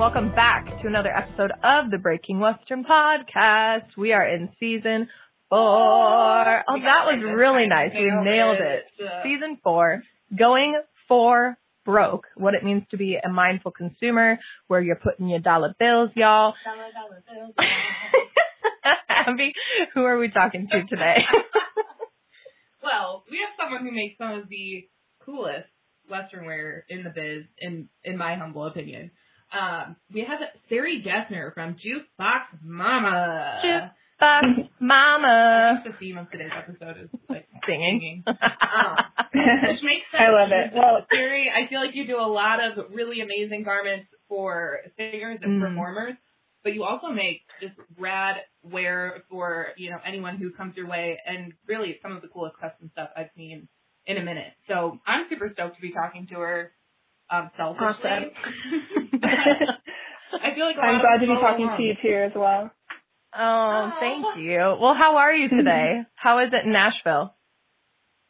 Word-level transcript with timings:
welcome 0.00 0.30
back 0.30 0.66
to 0.80 0.86
another 0.86 1.14
episode 1.14 1.52
of 1.62 1.90
the 1.90 1.98
Breaking 1.98 2.40
Western 2.40 2.84
podcast. 2.84 3.84
We 3.98 4.14
are 4.14 4.26
in 4.26 4.48
season 4.58 5.10
four. 5.50 5.58
Oh, 5.58 6.62
oh 6.68 6.80
that 6.80 7.04
was 7.04 7.22
really 7.22 7.66
nice. 7.66 7.90
We 7.92 8.10
nailed 8.10 8.56
it. 8.60 8.84
Season 9.22 9.58
four, 9.62 10.02
going 10.34 10.80
for 11.06 11.58
broke, 11.84 12.24
what 12.34 12.54
it 12.54 12.64
means 12.64 12.84
to 12.92 12.96
be 12.96 13.18
a 13.22 13.28
mindful 13.28 13.72
consumer, 13.72 14.38
where 14.68 14.80
you're 14.80 14.96
putting 14.96 15.28
your 15.28 15.40
dollar 15.40 15.74
bills, 15.78 16.08
y'all. 16.16 16.54
Dollar, 16.64 16.88
dollar 16.94 17.22
bills. 17.28 17.54
Abby, 19.10 19.52
who 19.92 20.04
are 20.04 20.18
we 20.18 20.30
talking 20.30 20.66
to 20.72 20.82
today? 20.86 21.18
Well, 22.82 23.24
we 23.30 23.36
have 23.36 23.50
someone 23.62 23.84
who 23.84 23.94
makes 23.94 24.16
some 24.16 24.32
of 24.32 24.48
the 24.48 24.88
coolest 25.26 25.68
Western 26.08 26.46
wear 26.46 26.86
in 26.88 27.04
the 27.04 27.10
biz, 27.10 27.44
in 27.58 27.90
in 28.02 28.16
my 28.16 28.36
humble 28.36 28.64
opinion. 28.64 29.10
Um, 29.52 29.96
we 30.12 30.20
have 30.28 30.38
Sari 30.68 31.02
Gessner 31.04 31.52
from 31.54 31.74
Jukebox 31.74 32.62
Mama. 32.62 33.60
Jukebox 34.22 34.68
Mama. 34.80 35.82
The 35.84 35.92
theme 35.98 36.18
of 36.18 36.30
today's 36.30 36.50
episode 36.56 36.96
is 37.04 37.10
like 37.28 37.46
Singing. 37.66 38.22
singing. 38.24 38.24
Um, 38.26 38.96
which 39.34 39.82
makes 39.82 40.06
sense. 40.12 40.20
I 40.20 40.30
love 40.30 40.50
it. 40.52 40.72
Well, 40.74 41.04
Sari, 41.12 41.50
I 41.50 41.68
feel 41.68 41.80
like 41.84 41.94
you 41.94 42.06
do 42.06 42.16
a 42.16 42.26
lot 42.30 42.58
of 42.62 42.92
really 42.92 43.20
amazing 43.20 43.64
garments 43.64 44.06
for 44.28 44.78
singers 44.96 45.38
and 45.42 45.60
Mm. 45.60 45.68
performers, 45.70 46.14
but 46.62 46.74
you 46.74 46.84
also 46.84 47.08
make 47.08 47.40
just 47.60 47.74
rad 47.98 48.36
wear 48.62 49.24
for 49.30 49.68
you 49.76 49.90
know 49.90 49.98
anyone 50.06 50.36
who 50.36 50.50
comes 50.52 50.76
your 50.76 50.86
way, 50.86 51.18
and 51.26 51.52
really 51.66 51.98
some 52.02 52.14
of 52.14 52.22
the 52.22 52.28
coolest 52.28 52.56
custom 52.60 52.88
stuff 52.92 53.08
I've 53.16 53.30
seen 53.36 53.66
in 54.06 54.16
a 54.16 54.22
minute. 54.22 54.52
So 54.68 54.98
I'm 55.06 55.26
super 55.28 55.50
stoked 55.52 55.76
to 55.76 55.82
be 55.82 55.92
talking 55.92 56.26
to 56.28 56.34
her. 56.36 56.72
Um, 57.30 57.50
selfishly. 57.56 58.10
I 59.22 60.54
feel 60.54 60.64
like 60.66 60.76
a 60.76 60.80
lot 60.80 60.88
I'm 60.88 60.94
of 60.96 61.00
glad 61.02 61.14
to 61.20 61.26
be 61.26 61.34
talking 61.40 61.64
along. 61.66 61.76
to 61.76 61.82
you 61.82 61.94
too 62.02 62.14
as 62.26 62.32
well. 62.34 62.70
Oh, 63.38 63.92
thank 64.00 64.38
you. 64.44 64.58
Well, 64.80 64.94
how 64.94 65.16
are 65.18 65.32
you 65.32 65.48
today? 65.48 66.02
How 66.16 66.40
is 66.40 66.48
it 66.52 66.66
in 66.66 66.72
Nashville? 66.72 67.34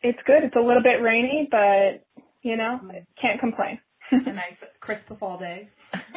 It's 0.03 0.19
good. 0.27 0.45
It's 0.45 0.57
a 0.57 0.61
little 0.61 0.83
bit 0.83 1.01
rainy, 1.03 1.49
but 1.51 2.05
you 2.43 2.57
know, 2.57 2.81
can't 3.21 3.41
complain. 3.41 3.81
a 4.13 4.17
nice 4.33 4.57
crisp 4.81 5.05
fall 5.19 5.39
day. 5.39 5.69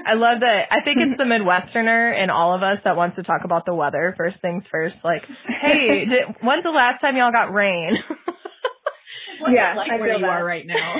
I 0.06 0.14
love 0.16 0.42
that. 0.42 0.66
I 0.72 0.82
think 0.84 0.98
it's 1.00 1.18
the 1.18 1.24
Midwesterner 1.24 2.22
in 2.22 2.30
all 2.30 2.54
of 2.56 2.62
us 2.64 2.78
that 2.84 2.96
wants 2.98 3.16
to 3.16 3.24
talk 3.24 3.42
about 3.46 3.66
the 3.66 3.74
weather 3.74 4.14
first 4.18 4.36
things 4.42 4.64
first. 4.72 4.96
Like, 5.04 5.24
hey, 5.62 6.06
did, 6.06 6.36
when's 6.44 6.64
the 6.64 6.70
last 6.70 7.00
time 7.02 7.16
y'all 7.18 7.32
got 7.32 7.54
rain? 7.54 7.92
What's 9.40 9.54
Yeah, 9.56 9.74
it 9.74 9.78
like 9.78 9.92
I 9.92 9.96
where 9.98 10.10
feel 10.10 10.20
you 10.20 10.26
that. 10.26 10.30
are 10.32 10.46
right 10.46 10.66
now? 10.68 10.96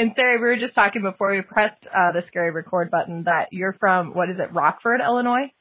And 0.00 0.12
Sarah, 0.16 0.38
we 0.38 0.44
were 0.44 0.56
just 0.56 0.74
talking 0.74 1.02
before 1.02 1.30
we 1.32 1.42
pressed 1.42 1.82
uh, 1.86 2.12
the 2.12 2.22
scary 2.28 2.50
record 2.50 2.90
button 2.90 3.24
that 3.24 3.48
you're 3.52 3.74
from 3.78 4.14
what 4.14 4.30
is 4.30 4.36
it, 4.38 4.52
Rockford, 4.54 5.00
Illinois? 5.00 5.52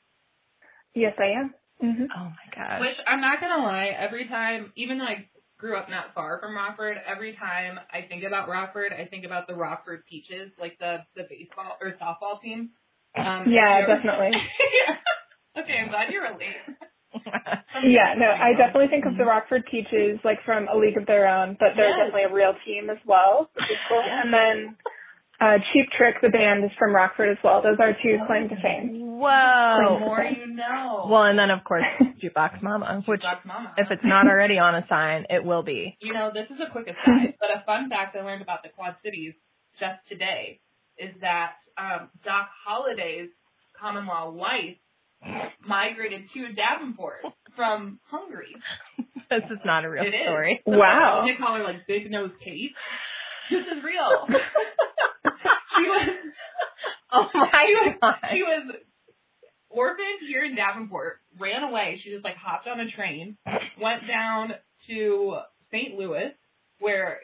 yes, 0.96 1.14
I 1.20 1.40
am. 1.40 1.54
hmm 1.80 2.06
Oh 2.16 2.24
my 2.32 2.48
gosh. 2.56 2.82
Which 2.82 2.98
I'm 3.08 3.22
not 3.22 3.40
gonna 3.42 3.64
lie, 3.64 3.92
every 3.98 4.28
time, 4.28 4.72
even 4.76 4.98
though 4.98 5.06
I 5.06 5.28
grew 5.58 5.78
up 5.78 5.90
not 5.90 6.14
far 6.16 6.40
from 6.40 6.56
Rockford, 6.56 6.98
every 7.08 7.36
time 7.36 7.80
I 7.94 8.08
think 8.08 8.24
about 8.24 8.48
Rockford, 8.50 8.92
I 8.94 9.06
think 9.06 9.26
about 9.26 9.48
the 9.48 9.56
Rockford 9.56 10.04
Peaches, 10.10 10.52
like 10.60 10.78
the 10.80 10.98
the 11.16 11.24
baseball 11.30 11.78
or 11.82 11.92
softball 12.02 12.42
team. 12.42 12.72
Um, 13.18 13.46
Yeah, 13.50 13.80
you 13.82 13.88
know- 13.88 13.96
definitely. 13.96 14.32
okay, 15.60 15.78
I'm 15.84 15.90
glad 15.90 16.12
you 16.12 16.22
relate. 16.22 16.56
Yeah, 17.84 18.14
no, 18.18 18.28
I 18.28 18.54
definitely 18.58 18.88
think 18.90 19.06
of 19.06 19.18
the 19.18 19.26
Rockford 19.26 19.64
Peaches 19.70 20.20
like 20.24 20.40
from 20.46 20.68
A 20.68 20.78
League 20.78 20.98
of 20.98 21.06
Their 21.06 21.28
Own, 21.28 21.56
but 21.60 21.70
they're 21.76 21.90
Yes. 21.90 21.98
definitely 22.12 22.24
a 22.30 22.34
real 22.34 22.54
team 22.66 22.90
as 22.90 22.98
well, 23.06 23.50
which 23.56 23.66
is 23.66 23.78
cool. 23.88 24.02
And 24.04 24.34
then 24.34 24.76
uh 25.42 25.58
Cheap 25.72 25.88
Trick, 25.98 26.16
the 26.22 26.28
band, 26.30 26.66
is 26.66 26.72
from 26.78 26.94
Rockford 26.94 27.30
as 27.30 27.38
well. 27.44 27.62
Those 27.62 27.78
are 27.80 27.94
two 28.04 28.18
claim 28.28 28.50
to 28.50 28.56
fame. 28.62 29.00
The 29.00 29.06
Whoa. 29.26 30.00
more 30.00 30.24
you 30.24 30.48
know. 30.54 31.08
Well, 31.10 31.24
and 31.24 31.38
then 31.40 31.50
of 31.50 31.64
course 31.64 31.86
Jukebox 32.24 32.62
Mama, 32.62 33.02
which 33.06 33.22
Jukebox 33.22 33.46
Mama. 33.46 33.74
if 33.78 33.88
it's 33.92 34.04
not 34.04 34.28
already 34.28 34.58
on 34.60 34.76
a 34.76 34.86
sign, 34.90 35.26
it 35.30 35.44
will 35.44 35.64
be. 35.64 35.98
You 36.02 36.14
know, 36.14 36.32
this 36.34 36.48
is 36.50 36.60
a 36.66 36.70
quick 36.72 36.88
aside, 36.88 37.36
but 37.40 37.50
a 37.56 37.64
fun 37.66 37.90
fact 37.90 38.16
I 38.16 38.22
learned 38.24 38.42
about 38.42 38.64
the 38.64 38.70
Quad 38.70 38.96
Cities 39.04 39.34
just 39.80 40.00
today 40.10 40.60
is 40.98 41.14
that 41.22 41.54
um, 41.78 42.10
Doc 42.26 42.50
Holliday's 42.66 43.30
common 43.80 44.06
law 44.08 44.30
wife 44.30 44.76
migrated 45.66 46.22
to 46.34 46.54
Davenport 46.54 47.22
from 47.56 48.00
Hungary. 48.10 48.56
This 49.30 49.44
is 49.52 49.60
not 49.66 49.86
a 49.86 49.90
real 49.90 50.04
It 50.04 50.16
is. 50.16 50.26
story. 50.26 50.62
So 50.66 50.72
Wow. 50.78 51.26
They 51.28 51.36
call 51.42 51.56
her 51.58 51.64
like 51.64 51.86
Big 51.88 52.10
Nose 52.10 52.32
Kate. 52.44 52.72
This 53.52 53.62
is 53.62 53.84
real. 53.84 54.28
she 55.78 55.84
was 55.90 56.10
oh 57.12 57.26
my 57.34 57.66
she 57.68 57.74
was, 57.76 57.96
god. 58.02 58.14
she 58.32 58.42
was 58.44 58.76
orphaned 59.70 60.20
here 60.28 60.44
in 60.46 60.56
Davenport, 60.56 61.18
ran 61.40 61.64
away. 61.64 62.00
She 62.04 62.12
just 62.12 62.24
like 62.24 62.38
hopped 62.38 62.68
on 62.68 62.80
a 62.80 62.90
train, 62.92 63.38
went 63.82 64.08
down 64.08 64.54
to 64.90 65.38
St. 65.72 65.96
Louis 65.96 66.32
where 66.80 67.20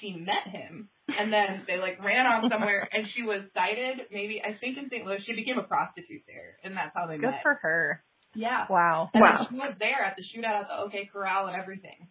she 0.00 0.12
met 0.12 0.46
him. 0.52 0.88
And 1.08 1.32
then 1.32 1.62
they 1.66 1.76
like 1.76 2.02
ran 2.02 2.26
off 2.26 2.44
somewhere 2.50 2.88
and 2.92 3.06
she 3.14 3.22
was 3.22 3.42
cited 3.54 4.06
maybe 4.10 4.40
I 4.42 4.56
think 4.58 4.78
in 4.78 4.88
St. 4.90 5.04
Louis. 5.04 5.18
She 5.26 5.34
became 5.34 5.58
a 5.58 5.62
prostitute 5.62 6.22
there 6.26 6.56
and 6.64 6.76
that's 6.76 6.92
how 6.94 7.06
they 7.06 7.16
Good 7.16 7.22
met. 7.22 7.30
Good 7.32 7.42
for 7.42 7.54
her. 7.62 8.02
yeah. 8.34 8.66
Wow. 8.70 9.10
And 9.14 9.22
Wow. 9.22 9.46
she 9.50 9.54
was 9.56 9.74
there 9.78 10.02
at 10.04 10.16
the 10.16 10.22
shootout 10.22 10.62
at 10.62 10.68
the 10.68 10.74
OK 10.84 11.08
Corral 11.12 11.46
and 11.48 11.56
everything. 11.60 12.08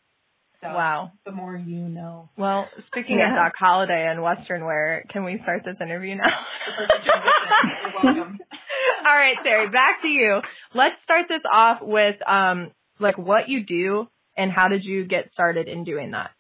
So 0.62 0.70
Wow. 0.70 1.12
the 1.26 1.32
more 1.32 1.58
you 1.58 1.90
know. 1.90 2.30
Well, 2.38 2.70
speaking 2.88 3.20
of 3.22 3.30
Doc 3.36 3.54
Holliday 3.60 4.08
and 4.10 4.22
Western 4.24 4.64
wear, 4.64 5.04
can 5.10 5.26
we 5.26 5.40
start 5.44 5.64
this 5.66 5.76
interview 5.82 6.16
now? 6.16 6.24
The 6.24 6.86
perfect 6.88 7.06
transition. 7.06 7.82
You're 7.84 8.16
welcome. 8.16 8.40
All 9.06 9.16
right, 9.16 9.36
Terry, 9.44 9.70
back 9.70 10.02
to 10.04 10.08
you. 10.08 10.40
Let's 10.74 10.96
start 11.04 11.26
this 11.28 11.42
off 11.52 11.80
with 11.82 12.16
um 12.28 12.72
like 13.00 13.18
what 13.18 13.50
you 13.50 13.66
do 13.66 14.08
and 14.38 14.52
how 14.52 14.68
did 14.70 14.86
you 14.86 15.06
get 15.06 15.32
started 15.34 15.68
in 15.68 15.84
doing 15.84 16.12
that? 16.12 16.32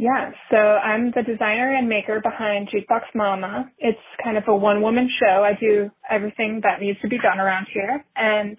Yeah, 0.00 0.30
so 0.50 0.56
I'm 0.56 1.12
the 1.14 1.20
designer 1.22 1.76
and 1.76 1.86
maker 1.86 2.22
behind 2.24 2.70
Jukebox 2.72 3.02
Mama. 3.14 3.70
It's 3.78 4.00
kind 4.24 4.38
of 4.38 4.44
a 4.48 4.56
one 4.56 4.80
woman 4.80 5.10
show. 5.20 5.44
I 5.44 5.52
do 5.60 5.90
everything 6.08 6.60
that 6.64 6.80
needs 6.80 6.98
to 7.02 7.08
be 7.08 7.18
done 7.18 7.38
around 7.38 7.66
here. 7.70 8.02
And 8.16 8.56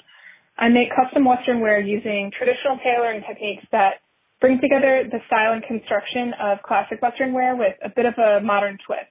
I 0.55 0.69
make 0.69 0.89
custom 0.95 1.25
Western 1.25 1.59
wear 1.59 1.79
using 1.81 2.29
traditional 2.37 2.77
tailoring 2.83 3.23
techniques 3.27 3.63
that 3.71 4.05
bring 4.39 4.61
together 4.61 5.03
the 5.09 5.17
style 5.25 5.53
and 5.53 5.63
construction 5.63 6.33
of 6.39 6.61
classic 6.61 7.01
Western 7.01 7.33
wear 7.33 7.55
with 7.55 7.73
a 7.83 7.89
bit 7.89 8.05
of 8.05 8.13
a 8.19 8.39
modern 8.45 8.77
twist. 8.85 9.09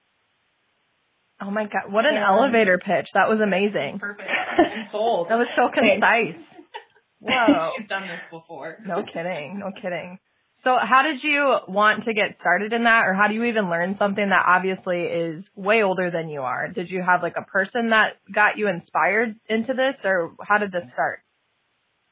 Oh 1.41 1.51
my 1.51 1.65
god, 1.65 1.91
what 1.91 2.05
an 2.05 2.13
Yeah. 2.15 2.29
elevator 2.29 2.77
pitch. 2.77 3.09
That 3.13 3.27
was 3.27 3.41
amazing. 3.41 3.99
Perfect. 3.99 4.29
And 4.57 4.87
sold. 4.89 5.27
That 5.27 5.35
was 5.37 5.47
so 5.57 5.67
concise. 5.67 6.39
Whoa. 7.19 7.71
She's 7.77 7.89
done 7.89 8.07
this 8.07 8.21
before. 8.31 8.77
No 8.87 9.03
kidding. 9.03 9.59
No 9.59 9.71
kidding. 9.81 10.17
So 10.63 10.77
how 10.79 11.01
did 11.01 11.23
you 11.23 11.57
want 11.67 12.05
to 12.05 12.13
get 12.13 12.37
started 12.39 12.71
in 12.71 12.83
that 12.83 13.07
or 13.07 13.13
how 13.13 13.27
do 13.27 13.33
you 13.33 13.45
even 13.45 13.69
learn 13.69 13.95
something 13.97 14.29
that 14.29 14.45
obviously 14.45 15.01
is 15.01 15.43
way 15.55 15.81
older 15.81 16.11
than 16.11 16.29
you 16.29 16.41
are? 16.41 16.67
Did 16.67 16.89
you 16.89 17.01
have 17.01 17.23
like 17.23 17.35
a 17.35 17.43
person 17.43 17.89
that 17.89 18.17
got 18.33 18.57
you 18.57 18.67
inspired 18.67 19.35
into 19.49 19.73
this 19.73 19.95
or 20.03 20.33
how 20.41 20.59
did 20.59 20.71
this 20.71 20.83
start? 20.93 21.21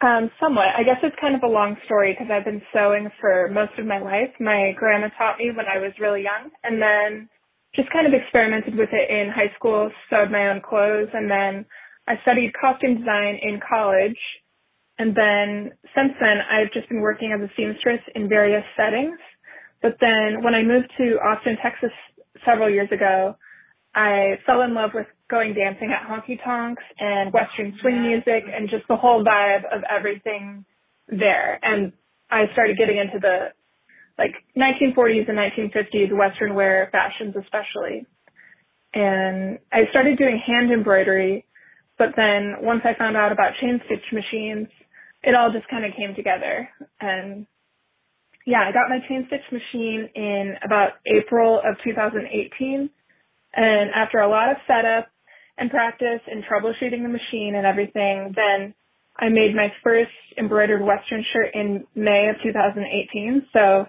Um, 0.02 0.32
somewhat. 0.40 0.68
I 0.78 0.84
guess 0.84 0.98
it's 1.04 1.16
kind 1.20 1.36
of 1.36 1.44
a 1.44 1.52
long 1.52 1.76
story 1.86 2.16
because 2.18 2.32
I've 2.32 2.46
been 2.46 2.62
sewing 2.74 3.10
for 3.20 3.50
most 3.50 3.78
of 3.78 3.86
my 3.86 4.00
life. 4.00 4.32
My 4.40 4.72
grandma 4.78 5.10
taught 5.18 5.38
me 5.38 5.52
when 5.52 5.68
I 5.68 5.78
was 5.78 5.92
really 6.00 6.24
young 6.24 6.50
and 6.64 6.82
then 6.82 7.30
just 7.76 7.92
kind 7.92 8.08
of 8.08 8.14
experimented 8.14 8.76
with 8.76 8.90
it 8.92 9.10
in 9.12 9.30
high 9.30 9.54
school, 9.56 9.92
sewed 10.10 10.32
my 10.32 10.50
own 10.50 10.62
clothes, 10.62 11.10
and 11.14 11.30
then 11.30 11.66
I 12.08 12.16
studied 12.24 12.54
costume 12.60 12.98
design 12.98 13.38
in 13.44 13.60
college. 13.62 14.18
And 15.00 15.16
then 15.16 15.72
since 15.96 16.12
then, 16.20 16.38
I've 16.52 16.72
just 16.74 16.90
been 16.90 17.00
working 17.00 17.32
as 17.32 17.42
a 17.42 17.52
seamstress 17.56 18.02
in 18.16 18.28
various 18.28 18.64
settings. 18.76 19.18
But 19.82 19.96
then 20.02 20.44
when 20.44 20.54
I 20.54 20.62
moved 20.62 20.92
to 20.98 21.18
Austin, 21.24 21.58
Texas 21.64 21.92
several 22.46 22.70
years 22.70 22.90
ago, 22.92 23.36
I 23.96 24.36
fell 24.46 24.62
in 24.62 24.74
love 24.74 24.92
with 24.94 25.08
going 25.30 25.54
dancing 25.54 25.92
at 25.92 26.08
honky 26.08 26.38
tonks 26.44 26.84
and 27.00 27.32
Western 27.34 27.78
swing 27.82 28.04
music 28.04 28.44
and 28.54 28.70
just 28.70 28.88
the 28.90 28.98
whole 28.98 29.24
vibe 29.24 29.64
of 29.74 29.84
everything 29.90 30.66
there. 31.08 31.60
And 31.64 31.94
I 32.30 32.46
started 32.52 32.78
getting 32.78 32.98
into 32.98 33.20
the 33.20 33.48
like 34.18 34.36
1940s 34.58 35.30
and 35.30 35.38
1950s 35.38 36.16
Western 36.16 36.56
wear 36.56 36.90
fashions 36.92 37.36
especially. 37.40 38.06
And 38.94 39.60
I 39.72 39.84
started 39.92 40.18
doing 40.18 40.42
hand 40.46 40.72
embroidery, 40.72 41.46
but 41.98 42.10
then 42.18 42.56
once 42.62 42.82
I 42.84 42.98
found 42.98 43.16
out 43.16 43.32
about 43.32 43.54
chain 43.62 43.80
stitch 43.86 44.04
machines, 44.12 44.68
it 45.24 45.36
all 45.36 45.52
just 45.52 45.68
kind 45.70 45.86
of 45.86 45.92
came 45.98 46.16
together. 46.16 46.70
And 47.02 47.46
yeah, 48.46 48.62
I 48.68 48.72
got 48.72 48.90
my 48.90 49.00
chain 49.08 49.26
stitch 49.28 49.46
machine 49.52 50.10
in 50.16 50.56
about 50.64 50.92
April 51.06 51.60
of 51.60 51.76
2018. 51.84 52.90
And 53.54 53.90
after 53.96 54.20
a 54.20 54.30
lot 54.30 54.52
of 54.52 54.58
setup 54.68 55.10
and 55.58 55.70
practice 55.70 56.22
and 56.30 56.44
troubleshooting 56.44 57.04
the 57.04 57.10
machine 57.10 57.56
and 57.56 57.66
everything, 57.66 58.34
then 58.36 58.74
I 59.18 59.30
made 59.30 59.56
my 59.56 59.68
first 59.84 60.12
embroidered 60.38 60.82
Western 60.82 61.24
shirt 61.34 61.54
in 61.54 61.86
May 61.96 62.30
of 62.30 62.38
2018. 62.42 63.48
So 63.52 63.86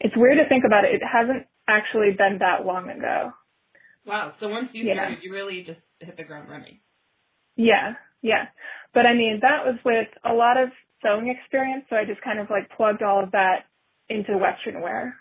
it's 0.00 0.16
weird 0.16 0.38
to 0.38 0.48
think 0.48 0.64
about 0.64 0.84
it. 0.84 0.94
It 0.94 1.02
hasn't 1.04 1.46
actually 1.68 2.12
been 2.16 2.38
that 2.40 2.64
long 2.64 2.88
ago. 2.90 3.32
Wow. 4.06 4.32
So 4.40 4.48
once 4.48 4.70
you 4.72 4.84
Yeah. 4.84 4.94
started, 4.94 5.22
you 5.22 5.32
really 5.32 5.62
just 5.62 5.80
hit 6.00 6.16
the 6.16 6.24
ground 6.24 6.48
running. 6.48 6.80
Yeah, 7.56 7.94
yeah. 8.22 8.46
But 8.94 9.06
I 9.06 9.14
mean, 9.14 9.40
that 9.42 9.64
was 9.64 9.76
with 9.84 10.08
a 10.24 10.32
lot 10.32 10.56
of 10.56 10.70
sewing 11.02 11.28
experience, 11.28 11.84
so 11.90 11.96
I 11.96 12.04
just 12.04 12.20
kind 12.22 12.38
of 12.38 12.48
like 12.50 12.70
plugged 12.76 13.02
all 13.02 13.22
of 13.22 13.32
that 13.32 13.66
into 14.08 14.38
Western 14.38 14.80
wear. 14.80 15.16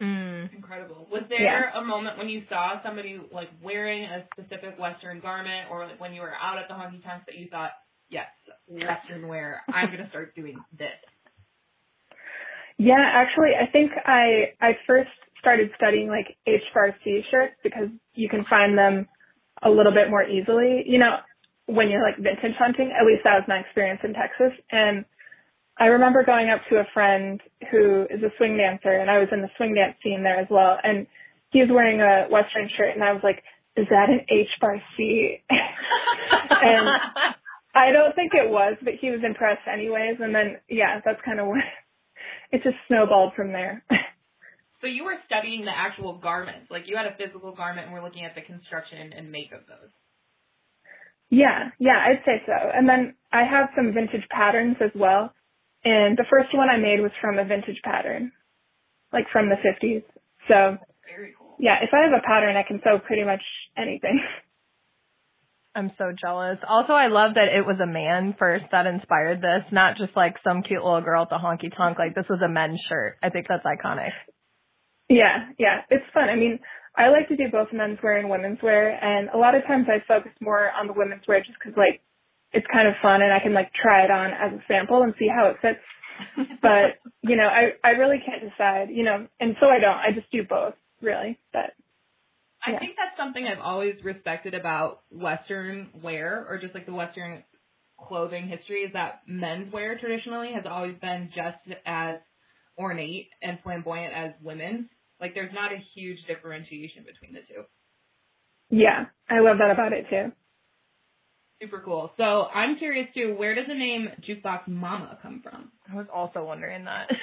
Mm. 0.00 0.54
Incredible. 0.54 1.06
Was 1.10 1.24
there 1.28 1.42
Yeah. 1.42 1.78
a 1.78 1.84
moment 1.84 2.16
when 2.16 2.28
you 2.28 2.42
saw 2.48 2.82
somebody 2.82 3.20
like 3.32 3.48
wearing 3.62 4.04
a 4.04 4.24
specific 4.32 4.78
Western 4.78 5.20
garment, 5.20 5.70
or 5.70 5.86
like 5.86 6.00
when 6.00 6.14
you 6.14 6.22
were 6.22 6.32
out 6.40 6.58
at 6.58 6.68
the 6.68 6.74
honky 6.74 7.02
tonks 7.04 7.26
that 7.26 7.36
you 7.36 7.48
thought, 7.48 7.72
yes, 8.08 8.28
Western 8.66 9.28
wear, 9.28 9.62
I'm 9.68 9.90
gonna 9.90 10.08
start 10.08 10.34
doing 10.34 10.58
this. 10.78 10.88
Yeah, 12.78 12.96
actually, 12.98 13.50
I 13.60 13.66
think 13.70 13.92
I 14.06 14.54
I 14.60 14.78
first 14.86 15.10
started 15.38 15.70
studying 15.76 16.08
like 16.08 16.36
H-bar-C 16.46 17.24
shirts 17.30 17.54
because 17.62 17.88
you 18.14 18.28
can 18.28 18.44
find 18.44 18.76
them 18.76 19.06
a 19.62 19.68
little 19.70 19.92
bit 19.92 20.08
more 20.08 20.22
easily. 20.22 20.82
You 20.86 20.98
know, 20.98 21.16
when 21.70 21.88
you're 21.88 22.02
like 22.02 22.16
vintage 22.16 22.58
hunting, 22.58 22.90
at 22.90 23.06
least 23.06 23.22
that 23.24 23.38
was 23.38 23.46
my 23.48 23.58
experience 23.58 24.00
in 24.02 24.12
Texas. 24.12 24.52
And 24.70 25.04
I 25.78 25.86
remember 25.86 26.24
going 26.24 26.50
up 26.50 26.60
to 26.68 26.76
a 26.76 26.86
friend 26.92 27.40
who 27.70 28.06
is 28.10 28.22
a 28.22 28.34
swing 28.36 28.56
dancer, 28.56 29.00
and 29.00 29.10
I 29.10 29.18
was 29.18 29.28
in 29.32 29.40
the 29.40 29.50
swing 29.56 29.74
dance 29.74 29.96
scene 30.02 30.22
there 30.22 30.38
as 30.38 30.48
well. 30.50 30.76
And 30.82 31.06
he 31.50 31.60
was 31.60 31.70
wearing 31.70 32.00
a 32.00 32.28
Western 32.30 32.68
shirt, 32.76 32.94
and 32.94 33.02
I 33.02 33.12
was 33.12 33.22
like, 33.22 33.42
"Is 33.76 33.86
that 33.88 34.10
an 34.10 34.20
H-bar-C?" 34.28 35.42
and 35.50 36.88
I 37.74 37.92
don't 37.92 38.14
think 38.14 38.32
it 38.34 38.50
was, 38.50 38.76
but 38.82 38.94
he 39.00 39.10
was 39.10 39.20
impressed 39.24 39.66
anyways. 39.66 40.18
And 40.20 40.34
then, 40.34 40.58
yeah, 40.68 41.00
that's 41.04 41.20
kind 41.24 41.40
of 41.40 41.46
what 41.46 41.64
it 42.52 42.62
just 42.62 42.76
snowballed 42.88 43.34
from 43.34 43.52
there. 43.52 43.84
So 44.80 44.86
you 44.86 45.04
were 45.04 45.16
studying 45.26 45.64
the 45.64 45.76
actual 45.76 46.16
garments, 46.18 46.70
like 46.70 46.88
you 46.88 46.96
had 46.96 47.06
a 47.06 47.14
physical 47.16 47.54
garment, 47.54 47.86
and 47.86 47.94
we're 47.94 48.02
looking 48.02 48.24
at 48.24 48.34
the 48.34 48.40
construction 48.40 49.12
and 49.12 49.30
make 49.30 49.52
of 49.52 49.60
those. 49.68 49.92
Yeah, 51.30 51.70
yeah, 51.78 52.04
I'd 52.06 52.22
say 52.24 52.42
so. 52.46 52.52
And 52.52 52.88
then 52.88 53.14
I 53.32 53.44
have 53.44 53.70
some 53.76 53.92
vintage 53.94 54.28
patterns 54.30 54.76
as 54.80 54.90
well. 54.94 55.32
And 55.84 56.18
the 56.18 56.26
first 56.28 56.54
one 56.54 56.68
I 56.68 56.76
made 56.76 57.00
was 57.00 57.12
from 57.20 57.38
a 57.38 57.44
vintage 57.44 57.80
pattern, 57.82 58.32
like 59.12 59.24
from 59.32 59.48
the 59.48 59.56
50s. 59.56 60.02
So, 60.48 60.76
Very 61.08 61.34
cool. 61.38 61.56
yeah, 61.58 61.76
if 61.82 61.90
I 61.94 62.02
have 62.04 62.12
a 62.12 62.26
pattern, 62.26 62.56
I 62.56 62.62
can 62.66 62.80
sew 62.84 62.98
pretty 62.98 63.24
much 63.24 63.40
anything. 63.78 64.20
I'm 65.74 65.92
so 65.96 66.12
jealous. 66.20 66.58
Also, 66.68 66.92
I 66.92 67.06
love 67.06 67.34
that 67.36 67.46
it 67.48 67.64
was 67.64 67.78
a 67.80 67.86
man 67.86 68.34
first 68.36 68.64
that 68.72 68.86
inspired 68.86 69.40
this, 69.40 69.62
not 69.70 69.96
just 69.96 70.16
like 70.16 70.34
some 70.42 70.62
cute 70.62 70.82
little 70.82 71.00
girl 71.00 71.22
at 71.22 71.28
the 71.30 71.36
honky 71.36 71.74
tonk. 71.74 71.96
Like 71.96 72.16
this 72.16 72.26
was 72.28 72.40
a 72.44 72.48
men's 72.48 72.80
shirt. 72.88 73.18
I 73.22 73.30
think 73.30 73.46
that's 73.48 73.64
iconic. 73.64 74.10
Yeah, 75.08 75.46
yeah, 75.58 75.82
it's 75.88 76.04
fun. 76.12 76.28
I 76.28 76.34
mean, 76.34 76.58
I 77.00 77.08
like 77.08 77.28
to 77.28 77.36
do 77.36 77.44
both 77.50 77.68
menswear 77.72 78.20
and 78.20 78.28
women's 78.28 78.60
wear, 78.62 78.92
and 78.92 79.30
a 79.30 79.38
lot 79.38 79.54
of 79.54 79.62
times 79.66 79.86
I 79.88 80.04
focus 80.06 80.32
more 80.40 80.70
on 80.70 80.86
the 80.86 80.92
women's 80.92 81.26
wear 81.26 81.40
just 81.40 81.56
because 81.58 81.76
like 81.76 82.02
it's 82.52 82.66
kind 82.70 82.86
of 82.86 82.94
fun 83.00 83.22
and 83.22 83.32
I 83.32 83.40
can 83.40 83.54
like 83.54 83.72
try 83.72 84.04
it 84.04 84.10
on 84.10 84.30
as 84.32 84.60
a 84.60 84.62
sample 84.68 85.02
and 85.02 85.14
see 85.18 85.28
how 85.28 85.48
it 85.48 85.56
fits. 85.62 85.80
But 86.60 87.00
you 87.22 87.36
know, 87.36 87.48
I 87.48 87.72
I 87.82 87.92
really 87.92 88.18
can't 88.24 88.42
decide. 88.42 88.88
You 88.90 89.04
know, 89.04 89.26
and 89.40 89.56
so 89.58 89.66
I 89.66 89.80
don't. 89.80 89.96
I 89.96 90.12
just 90.14 90.30
do 90.30 90.42
both 90.46 90.74
really. 91.00 91.38
But 91.54 91.72
I 92.66 92.78
think 92.78 92.96
that's 92.96 93.16
something 93.16 93.46
I've 93.46 93.64
always 93.64 93.94
respected 94.04 94.52
about 94.52 95.00
Western 95.10 95.88
wear, 96.02 96.46
or 96.46 96.58
just 96.58 96.74
like 96.74 96.84
the 96.84 96.92
Western 96.92 97.42
clothing 97.98 98.48
history, 98.48 98.82
is 98.82 98.92
that 98.92 99.22
men's 99.26 99.72
wear 99.72 99.98
traditionally 99.98 100.52
has 100.54 100.64
always 100.70 100.96
been 101.00 101.30
just 101.34 101.80
as 101.86 102.16
ornate 102.78 103.28
and 103.40 103.58
flamboyant 103.62 104.12
as 104.12 104.32
women's. 104.42 104.86
Like 105.20 105.34
there's 105.34 105.52
not 105.54 105.72
a 105.72 105.78
huge 105.94 106.18
differentiation 106.26 107.04
between 107.04 107.32
the 107.34 107.40
two. 107.48 107.62
yeah, 108.70 109.06
I 109.28 109.40
love 109.40 109.58
that 109.58 109.70
about 109.70 109.92
it 109.92 110.06
too. 110.10 110.32
Super 111.60 111.82
cool. 111.84 112.10
So 112.16 112.46
I'm 112.54 112.78
curious 112.78 113.08
too, 113.14 113.34
where 113.36 113.54
does 113.54 113.66
the 113.68 113.74
name 113.74 114.08
Jukebox 114.26 114.66
Mama 114.66 115.18
come 115.22 115.42
from? 115.42 115.70
I 115.92 115.94
was 115.94 116.06
also 116.12 116.44
wondering 116.44 116.84
that. 116.84 117.08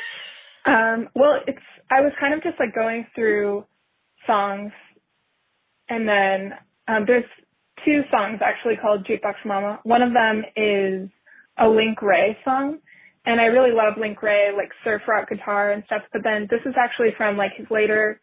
Um, 0.65 1.07
well, 1.15 1.39
it's 1.47 1.59
I 1.89 2.01
was 2.01 2.11
kind 2.19 2.33
of 2.33 2.43
just 2.43 2.59
like 2.59 2.75
going 2.75 3.07
through 3.15 3.63
songs, 4.25 4.73
and 5.87 6.05
then 6.05 6.51
um, 6.89 7.05
there's 7.07 7.23
two 7.85 8.01
songs 8.11 8.41
actually 8.43 8.75
called 8.75 9.07
Jukebox 9.07 9.35
Mama. 9.45 9.79
One 9.83 10.01
of 10.01 10.11
them 10.11 10.43
is 10.57 11.09
a 11.57 11.69
Link 11.69 12.01
Wray 12.01 12.37
song, 12.43 12.79
and 13.27 13.41
I 13.41 13.51
really 13.51 13.75
love 13.75 13.99
Link 13.99 14.23
Wray, 14.23 14.51
like 14.55 14.71
surf 14.85 15.01
rock 15.05 15.27
guitar 15.29 15.73
and 15.73 15.83
stuff. 15.85 16.03
But 16.13 16.23
then 16.23 16.47
this 16.49 16.61
is 16.65 16.75
actually 16.79 17.09
from 17.17 17.35
like 17.35 17.51
his 17.57 17.67
later, 17.69 18.21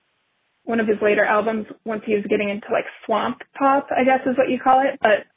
one 0.65 0.81
of 0.81 0.89
his 0.89 0.97
later 1.03 1.27
albums, 1.27 1.67
once 1.85 2.01
he 2.07 2.15
was 2.15 2.25
getting 2.31 2.49
into 2.49 2.67
like 2.73 2.87
swamp 3.05 3.43
pop, 3.53 3.89
I 3.93 4.03
guess 4.05 4.25
is 4.25 4.39
what 4.39 4.49
you 4.49 4.59
call 4.59 4.81
it. 4.81 4.99
But 5.03 5.29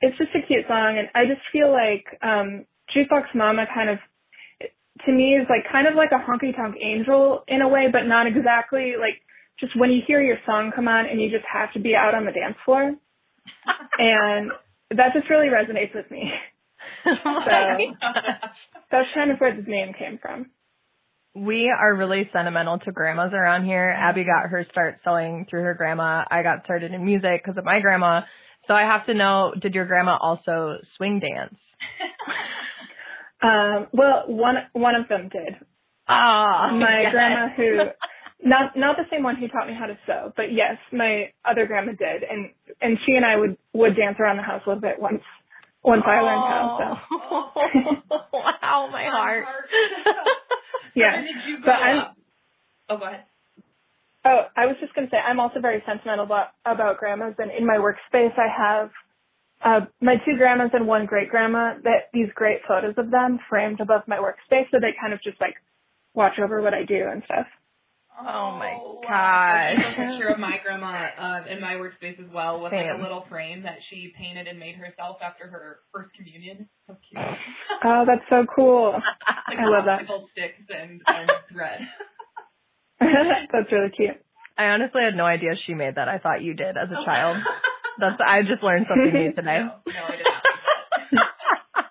it's 0.00 0.16
just 0.16 0.32
a 0.32 0.40
cute 0.46 0.64
song, 0.66 0.96
and 0.96 1.08
I 1.14 1.28
just 1.28 1.44
feel 1.52 1.70
like 1.70 2.08
um, 2.24 2.64
Jukebox 2.96 3.34
Mama 3.34 3.66
kind 3.72 3.90
of 3.90 3.98
to 5.04 5.12
me 5.12 5.36
is 5.36 5.46
like 5.50 5.70
kind 5.70 5.86
of 5.86 5.94
like 5.94 6.10
a 6.16 6.24
honky 6.24 6.56
tonk 6.56 6.76
angel 6.82 7.44
in 7.48 7.60
a 7.60 7.68
way, 7.68 7.88
but 7.92 8.08
not 8.08 8.26
exactly. 8.26 8.94
Like 8.98 9.20
just 9.60 9.78
when 9.78 9.90
you 9.90 10.00
hear 10.06 10.22
your 10.22 10.38
song 10.46 10.72
come 10.74 10.88
on 10.88 11.04
and 11.04 11.20
you 11.20 11.28
just 11.28 11.44
have 11.52 11.70
to 11.74 11.80
be 11.80 11.94
out 11.94 12.14
on 12.14 12.24
the 12.24 12.32
dance 12.32 12.56
floor, 12.64 12.96
and 13.98 14.50
that 14.88 15.12
just 15.12 15.28
really 15.28 15.48
resonates 15.48 15.94
with 15.94 16.10
me. 16.10 16.32
That's 18.90 19.08
kind 19.14 19.30
of 19.30 19.38
where 19.38 19.54
this 19.56 19.64
name 19.66 19.92
came 19.98 20.18
from. 20.20 20.50
we 21.34 21.68
are 21.70 21.94
really 21.94 22.28
sentimental 22.32 22.78
to 22.80 22.92
grandmas 22.92 23.32
around 23.34 23.64
here. 23.66 23.90
Abby 23.90 24.24
got 24.24 24.48
her 24.48 24.64
start 24.70 25.00
sewing 25.04 25.46
through 25.50 25.62
her 25.62 25.74
grandma. 25.74 26.24
I 26.30 26.42
got 26.42 26.64
started 26.64 26.92
in 26.92 27.04
music 27.04 27.42
because 27.44 27.58
of 27.58 27.64
my 27.64 27.80
grandma. 27.80 28.22
So 28.66 28.74
I 28.74 28.82
have 28.82 29.04
to 29.06 29.14
know, 29.14 29.52
did 29.60 29.74
your 29.74 29.84
grandma 29.86 30.16
also 30.20 30.78
swing 30.96 31.20
dance? 31.20 31.56
Um, 33.42 33.88
well, 33.92 34.24
one 34.28 34.54
one 34.72 34.94
of 34.94 35.08
them 35.08 35.28
did. 35.30 35.56
Ah, 36.08 36.70
My 36.72 37.02
yes. 37.02 37.12
grandma 37.12 37.48
who 37.54 37.78
not 38.48 38.76
not 38.76 38.96
the 38.96 39.04
same 39.10 39.22
one 39.22 39.36
who 39.36 39.46
taught 39.48 39.68
me 39.68 39.74
how 39.78 39.84
to 39.86 39.98
sew, 40.06 40.32
but 40.36 40.52
yes, 40.52 40.76
my 40.90 41.30
other 41.44 41.66
grandma 41.66 41.92
did, 41.92 42.22
and 42.22 42.48
and 42.80 42.96
she 43.04 43.12
and 43.12 43.26
I 43.26 43.36
would 43.36 43.58
would 43.74 43.94
dance 43.94 44.16
around 44.18 44.38
the 44.38 44.42
house 44.42 44.62
a 44.64 44.70
little 44.70 44.80
bit 44.80 44.98
once 44.98 45.20
once 45.86 46.02
I 46.06 46.20
learned 46.20 46.44
how. 46.50 46.64
So 46.80 47.16
Oh. 47.30 48.28
wow, 48.32 48.88
my 48.92 49.04
heart. 49.06 49.44
yeah. 50.94 51.12
Where 51.12 51.22
did 51.22 51.36
you 51.46 51.56
But 51.58 51.64
grow 51.64 51.72
I'm- 51.74 51.98
up? 51.98 52.16
Oh, 52.88 52.96
go 52.98 53.04
ahead. 53.06 53.24
Oh, 54.24 54.40
I 54.56 54.66
was 54.66 54.74
just 54.80 54.92
gonna 54.94 55.06
say 55.10 55.18
I'm 55.18 55.38
also 55.38 55.60
very 55.60 55.82
sentimental 55.86 56.24
about 56.24 56.48
about 56.66 56.98
grandmas, 56.98 57.34
and 57.38 57.50
in 57.52 57.64
my 57.64 57.76
workspace 57.78 58.34
I 58.36 58.48
have 58.50 58.90
uh 59.64 59.86
my 60.00 60.16
two 60.26 60.36
grandmas 60.36 60.70
and 60.74 60.86
one 60.86 61.06
great 61.06 61.30
grandma 61.30 61.74
that 61.84 62.10
these 62.12 62.28
great 62.34 62.58
photos 62.66 62.94
of 62.98 63.10
them 63.12 63.38
framed 63.48 63.80
above 63.80 64.02
my 64.08 64.16
workspace, 64.18 64.66
so 64.72 64.78
they 64.80 64.92
kind 65.00 65.12
of 65.12 65.22
just 65.22 65.40
like 65.40 65.54
watch 66.14 66.38
over 66.42 66.60
what 66.60 66.74
I 66.74 66.84
do 66.84 67.06
and 67.10 67.22
stuff. 67.24 67.46
Oh 68.18 68.56
my 68.56 68.78
wow. 68.80 68.98
gosh. 69.02 69.10
I 69.10 69.74
have 69.76 69.92
a 69.92 70.12
picture 70.12 70.28
of 70.28 70.38
my 70.38 70.56
grandma 70.62 71.08
uh, 71.20 71.44
in 71.50 71.60
my 71.60 71.74
workspace 71.74 72.18
as 72.18 72.32
well 72.32 72.62
with 72.62 72.72
like 72.72 72.86
a 72.98 73.02
little 73.02 73.24
frame 73.28 73.62
that 73.64 73.76
she 73.90 74.12
painted 74.16 74.46
and 74.46 74.58
made 74.58 74.76
herself 74.76 75.18
after 75.22 75.46
her 75.48 75.80
first 75.92 76.14
communion. 76.16 76.68
So 76.86 76.96
cute. 77.08 77.22
Oh, 77.84 78.04
that's 78.06 78.24
so 78.30 78.46
cool. 78.54 78.92
like 79.48 79.58
I 79.58 79.66
love 79.68 79.84
that. 79.84 80.02
sticks 80.32 80.62
and, 80.70 81.02
and 81.06 81.30
thread. 81.52 81.80
that's 83.52 83.70
really 83.70 83.90
cute. 83.90 84.16
I 84.56 84.64
honestly 84.66 85.02
had 85.02 85.14
no 85.14 85.24
idea 85.24 85.50
she 85.66 85.74
made 85.74 85.96
that. 85.96 86.08
I 86.08 86.18
thought 86.18 86.42
you 86.42 86.54
did 86.54 86.76
as 86.76 86.88
a 86.90 87.04
child. 87.04 87.36
That's 87.98 88.20
I 88.20 88.42
just 88.42 88.62
learned 88.62 88.86
something 88.88 89.12
new 89.12 89.32
today. 89.32 89.60
No, 89.60 89.72
no, 89.86 90.04
I 90.06 90.16
did 90.16 90.26
not. 91.12 91.86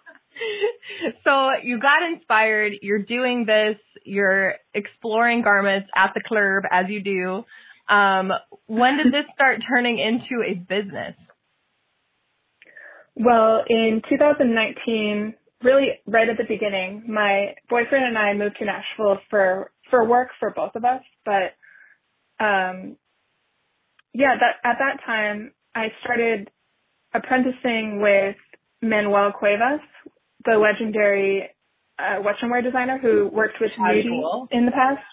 so 1.23 1.49
you 1.63 1.79
got 1.79 2.03
inspired. 2.13 2.73
You're 2.83 3.01
doing 3.01 3.45
this. 3.45 3.77
You're 4.05 4.55
exploring 4.73 5.41
garments 5.41 5.89
at 5.95 6.11
the 6.13 6.21
club 6.21 6.63
as 6.71 6.85
you 6.89 7.01
do. 7.01 7.45
Um, 7.93 8.31
when 8.67 8.97
did 8.97 9.07
this 9.07 9.25
start 9.33 9.61
turning 9.67 9.99
into 9.99 10.43
a 10.43 10.53
business? 10.55 11.15
Well, 13.15 13.63
in 13.69 14.01
2019, 14.09 15.35
really 15.63 15.99
right 16.05 16.27
at 16.29 16.37
the 16.37 16.43
beginning, 16.47 17.03
my 17.07 17.55
boyfriend 17.69 18.05
and 18.05 18.17
I 18.17 18.33
moved 18.33 18.57
to 18.59 18.65
Nashville 18.65 19.19
for 19.29 19.71
for 19.89 20.03
work 20.03 20.29
for 20.39 20.51
both 20.51 20.75
of 20.75 20.83
us. 20.83 21.01
But 21.23 21.55
um, 22.43 22.97
yeah, 24.13 24.35
that 24.39 24.69
at 24.69 24.77
that 24.79 25.03
time 25.05 25.51
I 25.73 25.87
started 26.03 26.49
apprenticing 27.13 28.01
with 28.01 28.35
Manuel 28.81 29.31
Cuevas, 29.31 29.81
the 30.43 30.57
legendary 30.57 31.49
uh, 31.99 32.21
Western 32.21 32.49
wear 32.49 32.61
designer 32.61 32.97
who 32.97 33.27
worked 33.31 33.57
with 33.61 33.71
Nudie 33.79 34.47
in 34.51 34.65
the 34.65 34.71
past. 34.71 35.03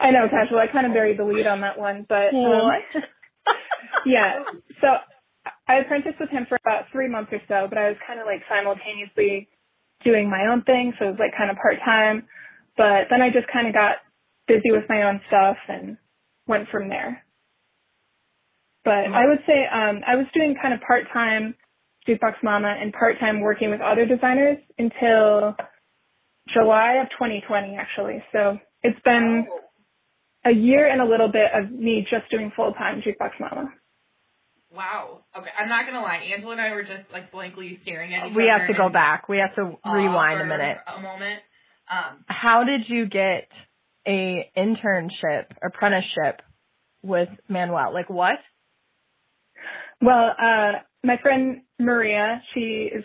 I 0.00 0.10
know 0.10 0.28
casual. 0.30 0.58
I 0.58 0.68
kind 0.70 0.86
of 0.86 0.92
buried 0.92 1.18
the 1.18 1.24
lead 1.24 1.46
on 1.46 1.60
that 1.62 1.78
one, 1.78 2.06
but 2.08 2.30
um, 2.62 2.70
yeah. 4.06 4.44
So 4.80 4.88
I 5.66 5.76
apprenticed 5.76 6.20
with 6.20 6.30
him 6.30 6.46
for 6.48 6.56
about 6.64 6.84
three 6.92 7.08
months 7.08 7.32
or 7.32 7.40
so, 7.48 7.66
but 7.68 7.78
I 7.78 7.88
was 7.88 7.96
kind 8.06 8.20
of 8.20 8.26
like 8.26 8.42
simultaneously 8.48 9.48
doing 10.04 10.30
my 10.30 10.46
own 10.46 10.62
thing, 10.62 10.92
so 10.98 11.06
it 11.06 11.10
was 11.10 11.18
like 11.18 11.36
kind 11.36 11.50
of 11.50 11.56
part 11.56 11.76
time. 11.84 12.26
But 12.76 13.10
then 13.10 13.22
I 13.22 13.30
just 13.30 13.48
kind 13.52 13.66
of 13.66 13.74
got 13.74 13.96
busy 14.46 14.70
with 14.70 14.84
my 14.88 15.02
own 15.02 15.20
stuff 15.26 15.56
and 15.68 15.96
went 16.46 16.68
from 16.70 16.88
there. 16.88 17.24
But 18.84 19.10
I 19.12 19.26
would 19.26 19.40
say 19.46 19.66
um, 19.66 20.00
I 20.06 20.16
was 20.16 20.26
doing 20.32 20.54
kind 20.62 20.72
of 20.72 20.80
part 20.80 21.04
time 21.12 21.54
Jukebox 22.08 22.34
Mama 22.42 22.74
and 22.80 22.92
part 22.92 23.18
time 23.20 23.40
working 23.40 23.70
with 23.70 23.80
other 23.80 24.06
designers 24.06 24.58
until 24.78 25.56
July 26.52 27.00
of 27.02 27.08
2020, 27.10 27.76
actually. 27.76 28.22
So 28.32 28.58
it's 28.82 28.98
been 29.04 29.46
a 30.44 30.52
year 30.52 30.90
and 30.90 31.00
a 31.00 31.04
little 31.04 31.28
bit 31.28 31.50
of 31.54 31.70
me 31.70 32.06
just 32.10 32.30
doing 32.30 32.52
full 32.54 32.72
time 32.72 33.02
Jukebox 33.02 33.32
Mama. 33.40 33.72
Wow. 34.70 35.24
Okay, 35.36 35.48
I'm 35.58 35.68
not 35.68 35.86
gonna 35.86 36.02
lie. 36.02 36.20
Angela 36.34 36.52
and 36.52 36.60
I 36.60 36.72
were 36.72 36.82
just 36.82 37.10
like 37.12 37.32
blankly 37.32 37.78
staring 37.82 38.14
at 38.14 38.30
each 38.30 38.36
We 38.36 38.44
other. 38.50 38.54
We 38.54 38.66
have 38.66 38.68
to 38.68 38.74
go 38.74 38.88
back. 38.90 39.28
We 39.28 39.38
have 39.38 39.54
to 39.54 39.76
rewind 39.90 40.42
a 40.42 40.46
minute. 40.46 40.78
A 40.86 41.00
moment. 41.00 41.40
Um, 41.90 42.24
How 42.26 42.64
did 42.64 42.82
you 42.86 43.06
get 43.06 43.48
a 44.06 44.50
internship, 44.56 45.46
apprenticeship 45.64 46.42
with 47.02 47.28
Manuel? 47.48 47.94
Like 47.94 48.10
what? 48.10 48.38
Well, 50.02 50.30
uh, 50.38 50.72
my 51.02 51.16
friend 51.22 51.62
Maria, 51.78 52.42
she 52.54 52.90
is 52.94 53.04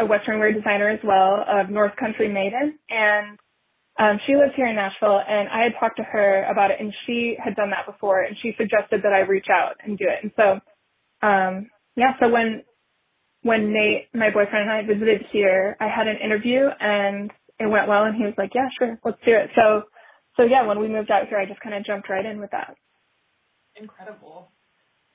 a 0.00 0.06
Western 0.06 0.38
wear 0.38 0.52
designer 0.52 0.88
as 0.88 1.00
well 1.04 1.44
of 1.48 1.70
North 1.70 1.96
Country 1.96 2.28
Maiden, 2.28 2.78
and 2.90 3.38
um, 3.98 4.18
she 4.26 4.36
lives 4.36 4.52
here 4.56 4.66
in 4.66 4.76
Nashville. 4.76 5.20
And 5.26 5.48
I 5.48 5.62
had 5.64 5.72
talked 5.80 5.96
to 5.98 6.04
her 6.04 6.44
about 6.50 6.70
it, 6.70 6.78
and 6.80 6.92
she 7.06 7.36
had 7.42 7.56
done 7.56 7.70
that 7.70 7.86
before, 7.86 8.22
and 8.22 8.36
she 8.42 8.54
suggested 8.58 9.02
that 9.02 9.12
I 9.12 9.20
reach 9.20 9.46
out 9.50 9.76
and 9.84 9.98
do 9.98 10.04
it. 10.08 10.22
And 10.22 10.32
so, 10.36 11.26
um, 11.26 11.70
yeah. 11.96 12.12
So 12.20 12.28
when 12.28 12.62
when 13.42 13.72
Nate, 13.72 14.08
my 14.14 14.30
boyfriend, 14.30 14.68
and 14.68 14.72
I 14.72 14.82
visited 14.82 15.22
here, 15.32 15.76
I 15.80 15.88
had 15.88 16.08
an 16.08 16.18
interview, 16.24 16.68
and 16.80 17.30
it 17.60 17.66
went 17.70 17.88
well. 17.88 18.04
And 18.04 18.16
he 18.16 18.24
was 18.24 18.34
like, 18.38 18.52
"Yeah, 18.54 18.68
sure, 18.78 18.98
let's 19.04 19.18
do 19.24 19.32
it." 19.32 19.50
So, 19.56 19.84
so 20.36 20.44
yeah, 20.44 20.66
when 20.66 20.80
we 20.80 20.88
moved 20.88 21.10
out 21.10 21.28
here, 21.28 21.38
I 21.38 21.46
just 21.46 21.60
kind 21.60 21.74
of 21.74 21.84
jumped 21.84 22.08
right 22.10 22.26
in 22.26 22.40
with 22.40 22.50
that. 22.52 22.76
incredible. 23.76 24.50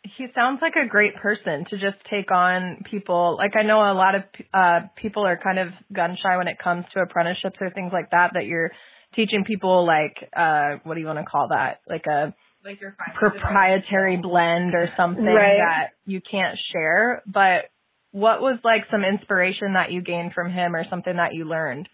He 0.04 0.26
sounds 0.34 0.60
like 0.62 0.74
a 0.76 0.88
great 0.88 1.16
person 1.16 1.66
to 1.70 1.78
just 1.78 1.98
take 2.10 2.32
on 2.32 2.84
people. 2.90 3.36
Like 3.38 3.56
I 3.56 3.64
know 3.64 3.80
a 3.80 3.94
lot 3.94 4.16
of 4.16 4.24
uh 4.54 4.80
people 4.96 5.26
are 5.26 5.38
kind 5.38 5.60
of 5.60 5.68
gun 5.94 6.18
shy 6.22 6.38
when 6.38 6.48
it 6.48 6.58
comes 6.64 6.86
to 6.94 7.02
apprenticeships 7.02 7.58
or 7.62 7.70
things 7.70 7.92
like 7.94 8.10
that 8.12 8.32
that 8.34 8.46
you're 8.46 8.72
teaching 9.16 9.44
people 9.46 9.86
like 9.86 10.16
uh 10.36 10.78
what 10.84 10.96
do 10.96 11.02
you 11.02 11.06
want 11.08 11.20
to 11.20 11.26
call 11.26 11.50
that? 11.50 11.82
Like 11.88 12.06
a 12.08 12.34
Like 12.66 12.82
you're 12.82 12.96
proprietary 13.20 14.18
blend 14.18 14.74
or 14.74 14.90
something 14.98 15.24
Right. 15.26 15.58
that 15.58 15.90
you 16.06 16.20
can't 16.20 16.58
share. 16.72 17.22
But 17.28 17.70
what 18.12 18.42
was 18.42 18.60
like 18.64 18.84
some 18.90 19.04
inspiration 19.04 19.74
that 19.74 19.92
you 19.92 20.02
gained 20.02 20.34
from 20.34 20.52
him 20.52 20.76
or 20.76 20.84
something 20.90 21.16
that 21.16 21.34
you 21.34 21.46
learned? 21.46 21.88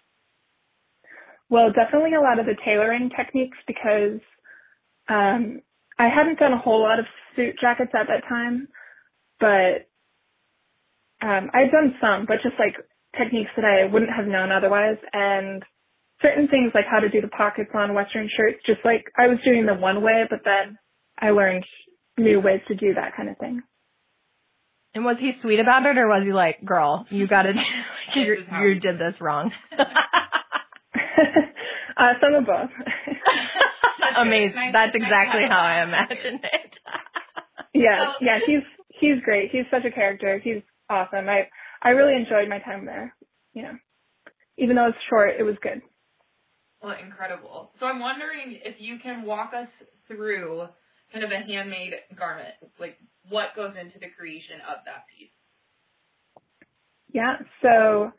Well, 1.49 1.71
definitely 1.71 2.13
a 2.13 2.21
lot 2.21 2.39
of 2.39 2.45
the 2.45 2.55
tailoring 2.65 3.09
techniques 3.15 3.57
because 3.67 4.19
um, 5.09 5.61
I 5.99 6.09
hadn't 6.09 6.39
done 6.39 6.53
a 6.53 6.57
whole 6.57 6.81
lot 6.81 6.99
of 6.99 7.05
suit 7.35 7.55
jackets 7.59 7.91
at 7.93 8.07
that 8.07 8.27
time, 8.29 8.67
but 9.39 9.89
um, 11.21 11.49
I'd 11.53 11.71
done 11.71 11.95
some, 11.99 12.25
but 12.27 12.37
just 12.43 12.55
like 12.59 12.75
techniques 13.17 13.51
that 13.55 13.65
I 13.65 13.91
wouldn't 13.91 14.11
have 14.15 14.27
known 14.27 14.51
otherwise, 14.51 14.97
and 15.13 15.63
certain 16.21 16.47
things 16.47 16.71
like 16.73 16.85
how 16.89 16.99
to 16.99 17.09
do 17.09 17.21
the 17.21 17.27
pockets 17.29 17.71
on 17.73 17.93
Western 17.93 18.29
shirts. 18.35 18.59
Just 18.65 18.79
like 18.85 19.05
I 19.17 19.27
was 19.27 19.37
doing 19.43 19.65
the 19.65 19.73
one 19.73 20.03
way, 20.03 20.25
but 20.29 20.39
then 20.45 20.77
I 21.19 21.31
learned 21.31 21.65
new 22.17 22.39
ways 22.39 22.61
to 22.67 22.75
do 22.75 22.93
that 22.93 23.15
kind 23.15 23.29
of 23.29 23.37
thing. 23.37 23.61
And 24.93 25.05
was 25.05 25.17
he 25.19 25.33
sweet 25.41 25.59
about 25.59 25.85
it 25.85 25.97
or 25.97 26.07
was 26.07 26.23
he 26.25 26.33
like, 26.33 26.63
girl, 26.65 27.05
you 27.09 27.27
gotta, 27.29 27.53
you, 28.15 28.35
This 28.35 28.43
is 28.43 28.49
how 28.49 28.63
you 28.63 28.79
did 28.79 28.95
this 28.95 29.13
wrong? 29.21 29.51
uh, 31.97 32.13
some 32.21 32.33
of 32.33 32.45
both. 32.45 32.69
Amazing. 34.21 34.71
That's 34.73 34.95
exactly 34.95 35.43
how 35.49 35.59
I 35.59 35.83
imagined 35.83 36.41
it. 36.43 36.71
Yeah, 37.73 38.13
yeah, 38.21 38.39
he's 38.45 38.63
he's 38.99 39.21
great. 39.23 39.51
He's 39.51 39.65
such 39.69 39.85
a 39.85 39.91
character. 39.91 40.39
He's 40.43 40.63
awesome. 40.89 41.29
I 41.29 41.47
I 41.83 41.89
really 41.89 42.15
enjoyed 42.15 42.49
my 42.49 42.57
time 42.57 42.85
there. 42.85 43.13
You 43.53 43.63
know, 43.63 43.73
even 44.57 44.75
though 44.75 44.87
it's 44.87 44.97
short, 45.09 45.35
it 45.37 45.43
was 45.43 45.55
good. 45.61 45.81
Well, 46.81 46.95
incredible. 47.03 47.71
So 47.79 47.85
I'm 47.85 47.99
wondering 47.99 48.59
if 48.63 48.75
you 48.79 48.97
can 48.99 49.25
walk 49.25 49.51
us 49.53 49.67
through 50.07 50.67
kind 51.13 51.23
of 51.23 51.31
a 51.31 51.39
handmade 51.39 51.93
garment, 52.17 52.55
like 52.79 52.97
what 53.29 53.55
goes 53.55 53.73
into 53.79 53.99
the 53.99 54.07
creation 54.17 54.57
of 54.67 54.77
that 54.85 55.05
piece. 55.13 55.29
Yeah. 57.13 57.35
So 57.61 58.11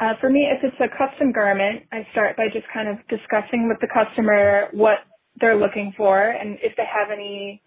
uh, 0.00 0.12
for 0.20 0.28
me, 0.30 0.48
if 0.50 0.62
it's 0.64 0.76
a 0.80 0.88
custom 0.96 1.32
garment, 1.32 1.84
I 1.92 2.06
start 2.12 2.36
by 2.36 2.46
just 2.52 2.66
kind 2.72 2.88
of 2.88 2.96
discussing 3.08 3.68
with 3.68 3.78
the 3.80 3.88
customer 3.88 4.68
what 4.72 4.98
they're 5.40 5.56
looking 5.58 5.94
for 5.96 6.20
and 6.20 6.58
if 6.62 6.76
they 6.76 6.84
have 6.84 7.10
any 7.12 7.62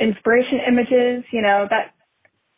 inspiration 0.00 0.60
images. 0.68 1.24
You 1.32 1.42
know, 1.42 1.66
that 1.70 1.94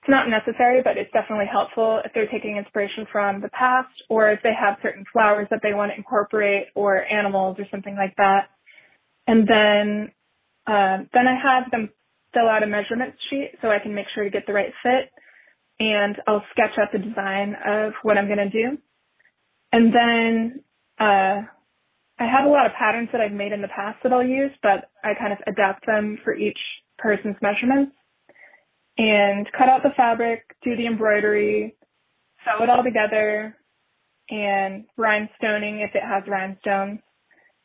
it's 0.03 0.11
not 0.11 0.29
necessary, 0.31 0.83
but 0.85 0.97
it's 0.97 1.13
definitely 1.13 1.47
helpful 1.51 2.01
if 2.05 2.13
they're 2.15 2.29
taking 2.31 2.57
inspiration 2.57 3.07
from 3.13 3.41
the 3.41 3.49
past 3.51 3.91
or 4.09 4.31
if 4.31 4.41
they 4.43 4.55
have 4.59 4.79
certain 4.83 5.05
flowers 5.13 5.49
that 5.51 5.61
they 5.63 5.75
want 5.75 5.93
to 5.93 5.97
incorporate 5.97 6.69
or 6.77 7.05
animals 7.05 7.57
or 7.59 7.67
something 7.71 7.97
like 7.97 8.15
that. 8.17 8.51
And 9.27 9.49
then, 9.49 10.13
uh, 10.67 10.99
then 11.15 11.27
I 11.29 11.37
have 11.43 11.71
them 11.71 11.91
fill 12.35 12.49
out 12.49 12.63
a 12.63 12.67
measurement 12.67 13.15
sheet 13.31 13.53
so 13.63 13.69
I 13.71 13.81
can 13.81 13.95
make 13.95 14.07
sure 14.15 14.25
to 14.25 14.31
get 14.31 14.47
the 14.47 14.53
right 14.55 14.73
fit 14.83 15.11
and 15.81 16.17
I'll 16.27 16.45
sketch 16.53 16.79
out 16.79 16.89
the 16.93 16.99
design 16.99 17.57
of 17.67 17.93
what 18.03 18.19
I'm 18.19 18.27
going 18.29 18.39
to 18.39 18.51
do. 18.51 18.79
And 19.73 19.95
then, 19.95 20.65
uh, 20.99 21.43
I 22.19 22.25
have 22.25 22.47
a 22.47 22.49
lot 22.49 22.67
of 22.67 22.73
patterns 22.79 23.09
that 23.13 23.21
I've 23.21 23.33
made 23.33 23.53
in 23.53 23.61
the 23.61 23.69
past 23.69 23.99
that 24.03 24.13
I'll 24.13 24.27
use, 24.27 24.53
but 24.63 24.91
I 25.05 25.13
kind 25.19 25.33
of 25.33 25.39
adapt 25.47 25.87
them 25.87 26.19
for 26.25 26.35
each 26.35 26.59
person's 26.99 27.37
measurements 27.43 27.93
and 28.97 29.47
cut 29.57 29.69
out 29.69 29.83
the 29.83 29.91
fabric, 29.97 30.43
do 30.65 30.75
the 30.77 30.87
embroidery, 30.87 31.77
sew 32.45 32.65
it 32.65 32.71
all 32.71 32.83
together, 32.83 33.55
and 34.31 34.85
rhinestoning 34.99 35.85
if 35.85 35.95
it 35.95 36.03
has 36.03 36.25
rhinestones, 36.27 37.01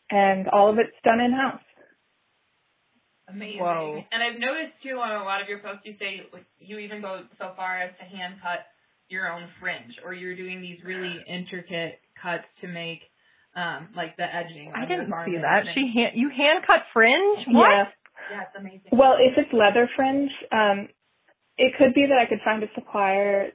and 0.09 0.47
all 0.49 0.69
of 0.69 0.77
it's 0.77 0.91
done 1.03 1.21
in 1.21 1.31
house. 1.31 1.61
Amazing. 3.29 3.61
Whoa. 3.61 4.03
And 4.11 4.21
I've 4.21 4.39
noticed 4.39 4.75
too 4.83 4.99
on 4.99 5.21
a 5.21 5.23
lot 5.23 5.41
of 5.41 5.47
your 5.47 5.59
posts 5.59 5.83
you 5.85 5.95
say 5.99 6.27
like 6.33 6.45
you 6.59 6.79
even 6.79 7.01
go 7.01 7.23
so 7.39 7.53
far 7.55 7.81
as 7.81 7.91
to 7.97 8.03
hand 8.03 8.35
cut 8.41 8.67
your 9.07 9.31
own 9.31 9.47
fringe 9.59 9.95
or 10.03 10.13
you're 10.13 10.35
doing 10.35 10.61
these 10.61 10.79
really 10.83 11.23
intricate 11.29 11.99
cuts 12.21 12.43
to 12.59 12.67
make 12.67 12.99
um 13.55 13.89
like 13.95 14.15
the 14.17 14.23
edging. 14.23 14.71
I 14.75 14.83
on 14.83 14.89
your 14.89 14.99
didn't 14.99 15.13
see 15.25 15.37
that. 15.41 15.65
She 15.73 15.91
hand, 15.93 16.13
you 16.15 16.29
hand 16.29 16.63
cut 16.65 16.83
fringe? 16.93 17.45
What? 17.47 17.69
Yeah. 17.69 17.85
Yeah, 18.31 18.41
it's 18.43 18.55
amazing. 18.57 18.81
Well, 18.91 19.15
if 19.19 19.37
it's 19.37 19.51
leather 19.51 19.89
fringe, 19.95 20.31
um, 20.51 20.87
it 21.57 21.73
could 21.77 21.93
be 21.93 22.05
that 22.07 22.17
I 22.17 22.27
could 22.27 22.39
find 22.45 22.63
a 22.63 22.67
supplier 22.75 23.49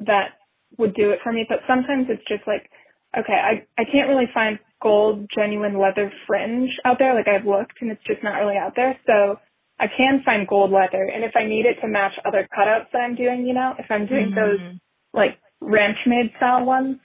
that 0.00 0.38
would 0.78 0.94
do 0.94 1.10
it 1.10 1.20
for 1.22 1.32
me, 1.32 1.46
but 1.48 1.60
sometimes 1.66 2.06
it's 2.08 2.22
just 2.28 2.46
like, 2.46 2.70
okay, 3.16 3.32
I, 3.32 3.66
I 3.80 3.84
can't 3.90 4.08
really 4.08 4.28
find 4.32 4.58
gold 4.82 5.26
genuine 5.34 5.78
leather 5.78 6.12
fringe 6.26 6.70
out 6.84 6.98
there. 6.98 7.14
Like 7.14 7.28
I've 7.28 7.46
looked 7.46 7.80
and 7.80 7.90
it's 7.90 8.02
just 8.06 8.22
not 8.22 8.38
really 8.38 8.56
out 8.56 8.74
there. 8.76 8.98
So 9.06 9.38
I 9.78 9.86
can 9.88 10.22
find 10.24 10.46
gold 10.46 10.70
leather. 10.70 11.04
And 11.12 11.24
if 11.24 11.32
I 11.36 11.46
need 11.46 11.66
it 11.66 11.80
to 11.80 11.88
match 11.88 12.12
other 12.24 12.46
cutouts 12.56 12.90
that 12.92 12.98
I'm 13.00 13.14
doing, 13.14 13.46
you 13.46 13.54
know, 13.54 13.74
if 13.78 13.86
I'm 13.90 14.06
doing 14.06 14.32
those 14.34 14.60
Mhm. 14.60 14.80
like 15.12 15.38
ranch 15.60 15.98
made 16.06 16.32
style 16.36 16.64
ones, 16.64 16.98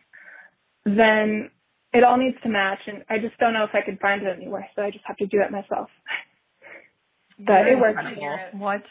then 0.86 1.52
it 1.94 2.04
all 2.04 2.18
needs 2.18 2.38
to 2.44 2.50
match. 2.50 2.80
And 2.88 3.04
I 3.10 3.20
just 3.20 3.38
don't 3.40 3.54
know 3.54 3.64
if 3.64 3.72
I 3.74 3.82
could 3.86 4.00
find 4.00 4.22
it 4.24 4.36
anywhere. 4.36 4.68
So 4.76 4.82
I 4.84 4.92
just 4.92 5.06
have 5.06 5.18
to 5.18 5.28
do 5.28 5.42
it 5.42 5.52
myself. 5.52 5.90
But 7.40 7.66
You're 7.68 7.74
it 7.74 7.80
works. 7.80 8.00
incredible. 8.00 8.40
What? 8.60 8.84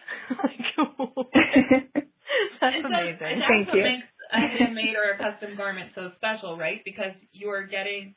That's 2.60 2.76
It's 2.76 2.86
amazing. 2.86 3.18
Just, 3.18 3.22
and 3.22 3.42
Thank 3.48 3.66
that's 3.66 3.68
what 3.68 3.76
you. 3.76 3.84
makes 3.84 4.06
a 4.32 4.40
handmade 4.40 4.96
or 4.96 5.12
a 5.12 5.18
custom 5.18 5.56
garment 5.56 5.90
so 5.94 6.12
special, 6.16 6.58
right? 6.58 6.82
Because 6.84 7.12
you 7.32 7.48
are 7.50 7.64
getting 7.66 8.14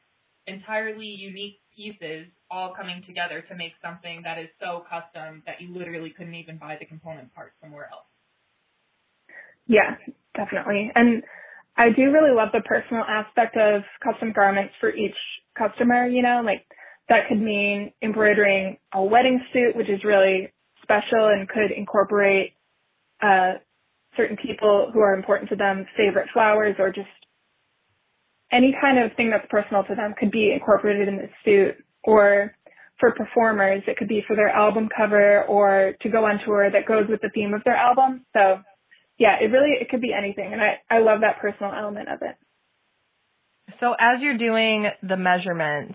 entirely 0.47 1.05
unique 1.07 1.59
pieces 1.75 2.27
all 2.49 2.73
coming 2.75 3.03
together 3.07 3.43
to 3.49 3.55
make 3.55 3.73
something 3.83 4.21
that 4.23 4.37
is 4.37 4.49
so 4.59 4.83
custom 4.89 5.43
that 5.45 5.61
you 5.61 5.75
literally 5.77 6.11
couldn't 6.17 6.35
even 6.35 6.57
buy 6.57 6.77
the 6.79 6.85
component 6.85 7.33
parts 7.33 7.53
somewhere 7.61 7.89
else. 7.91 8.05
Yeah, 9.67 9.95
definitely. 10.35 10.91
And 10.95 11.23
I 11.77 11.89
do 11.89 12.11
really 12.11 12.35
love 12.35 12.49
the 12.53 12.61
personal 12.61 13.03
aspect 13.03 13.55
of 13.57 13.81
custom 14.03 14.33
garments 14.33 14.73
for 14.79 14.89
each 14.93 15.15
customer, 15.57 16.05
you 16.05 16.21
know, 16.21 16.41
like 16.43 16.65
that 17.09 17.27
could 17.27 17.41
mean 17.41 17.91
embroidering 18.01 18.77
a 18.93 19.03
wedding 19.03 19.41
suit, 19.53 19.75
which 19.75 19.89
is 19.89 20.03
really 20.03 20.51
special 20.83 21.27
and 21.27 21.47
could 21.47 21.71
incorporate 21.75 22.53
uh, 23.21 23.53
certain 24.15 24.37
people 24.37 24.91
who 24.93 24.99
are 24.99 25.13
important 25.13 25.49
to 25.49 25.55
them, 25.55 25.85
favorite 25.97 26.29
flowers, 26.33 26.75
or 26.79 26.91
just 26.91 27.07
any 28.51 28.75
kind 28.81 28.99
of 28.99 29.15
thing 29.15 29.29
that's 29.29 29.45
personal 29.49 29.83
to 29.83 29.95
them 29.95 30.13
could 30.19 30.31
be 30.31 30.51
incorporated 30.53 31.07
in 31.07 31.17
the 31.17 31.29
suit. 31.45 31.75
Or 32.03 32.53
for 32.99 33.11
performers, 33.11 33.83
it 33.87 33.97
could 33.97 34.07
be 34.07 34.23
for 34.27 34.35
their 34.35 34.49
album 34.49 34.89
cover 34.95 35.43
or 35.45 35.93
to 36.01 36.09
go 36.09 36.25
on 36.25 36.39
tour 36.45 36.69
that 36.71 36.87
goes 36.87 37.05
with 37.09 37.21
the 37.21 37.29
theme 37.33 37.53
of 37.53 37.63
their 37.63 37.75
album. 37.75 38.25
So 38.33 38.59
yeah, 39.21 39.37
it 39.39 39.51
really 39.51 39.73
it 39.79 39.89
could 39.89 40.01
be 40.01 40.13
anything, 40.17 40.51
and 40.51 40.59
I 40.59 40.81
I 40.89 40.99
love 40.99 41.21
that 41.21 41.39
personal 41.39 41.71
element 41.73 42.09
of 42.09 42.23
it. 42.23 42.35
So 43.79 43.93
as 43.93 44.19
you're 44.19 44.37
doing 44.39 44.87
the 45.07 45.15
measurements, 45.15 45.93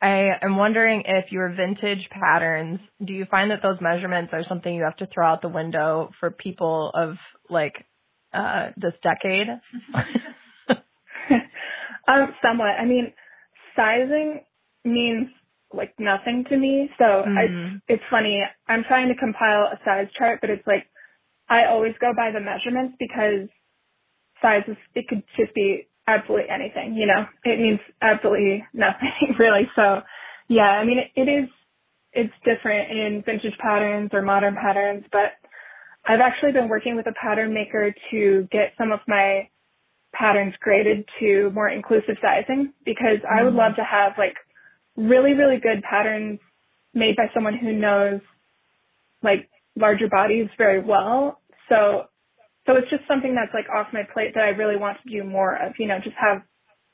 I 0.00 0.28
am 0.40 0.56
wondering 0.56 1.02
if 1.06 1.32
your 1.32 1.48
vintage 1.48 2.08
patterns, 2.10 2.78
do 3.04 3.12
you 3.12 3.26
find 3.28 3.50
that 3.50 3.62
those 3.62 3.78
measurements 3.80 4.30
are 4.32 4.44
something 4.48 4.72
you 4.72 4.84
have 4.84 4.96
to 4.98 5.08
throw 5.12 5.26
out 5.26 5.42
the 5.42 5.48
window 5.48 6.10
for 6.20 6.30
people 6.30 6.92
of 6.94 7.16
like 7.50 7.74
uh 8.32 8.68
this 8.76 8.94
decade? 9.02 9.48
um, 12.06 12.34
somewhat. 12.40 12.78
I 12.78 12.84
mean, 12.84 13.12
sizing 13.74 14.44
means 14.84 15.30
like 15.74 15.94
nothing 15.98 16.44
to 16.48 16.56
me. 16.56 16.90
So 16.96 17.04
Mhm. 17.04 17.36
I, 17.36 17.92
it's 17.92 18.04
funny. 18.08 18.40
I'm 18.68 18.84
trying 18.84 19.08
to 19.08 19.16
compile 19.16 19.64
a 19.64 19.80
size 19.84 20.06
chart, 20.16 20.40
but 20.40 20.50
it's 20.50 20.66
like 20.66 20.86
I 21.48 21.66
always 21.66 21.94
go 22.00 22.12
by 22.16 22.30
the 22.32 22.40
measurements 22.40 22.96
because 22.98 23.48
sizes 24.42 24.76
it 24.94 25.08
could 25.08 25.22
just 25.36 25.54
be 25.54 25.88
absolutely 26.08 26.50
anything. 26.50 26.94
You 26.94 27.06
know, 27.06 27.26
it 27.44 27.60
means 27.60 27.80
absolutely 28.02 28.64
nothing 28.74 29.10
really. 29.38 29.68
So 29.76 30.02
yeah, 30.48 30.70
I 30.80 30.84
mean, 30.84 30.98
it, 30.98 31.10
it 31.16 31.28
is. 31.30 31.48
It's 32.12 32.34
different 32.44 32.90
in 32.90 33.22
vintage 33.26 33.56
patterns 33.60 34.10
or 34.14 34.22
modern 34.22 34.56
patterns, 34.56 35.04
but 35.12 35.32
I've 36.06 36.20
actually 36.20 36.52
been 36.52 36.68
working 36.68 36.96
with 36.96 37.06
a 37.06 37.14
pattern 37.20 37.54
maker 37.54 37.94
to 38.10 38.48
get 38.52 38.72
some 38.78 38.92
of 38.92 39.00
my 39.08 39.48
patterns 40.14 40.54
graded 40.60 41.08
to 41.20 41.50
more 41.54 41.68
inclusive 41.70 42.16
sizing 42.22 42.72
because 42.84 43.18
I 43.30 43.44
would 43.44 43.54
Mhm. 43.54 43.58
love 43.58 43.76
to 43.76 43.84
have 43.84 44.18
like 44.18 44.36
really, 44.96 45.34
really 45.34 45.58
good 45.58 45.82
patterns 45.84 46.40
made 46.94 47.16
by 47.16 47.30
someone 47.34 47.54
who 47.54 47.72
knows 47.72 48.20
like 49.22 49.48
larger 49.76 50.08
bodies 50.08 50.48
very 50.58 50.82
well. 50.82 51.40
So, 51.68 52.04
so 52.66 52.76
it's 52.76 52.90
just 52.90 53.02
something 53.06 53.34
that's 53.34 53.52
like 53.54 53.66
off 53.68 53.92
my 53.92 54.02
plate 54.12 54.32
that 54.34 54.44
I 54.44 54.48
really 54.48 54.76
want 54.76 54.98
to 55.04 55.10
do 55.10 55.24
more 55.24 55.54
of, 55.54 55.74
you 55.78 55.86
know, 55.86 55.98
just 56.02 56.16
have 56.20 56.42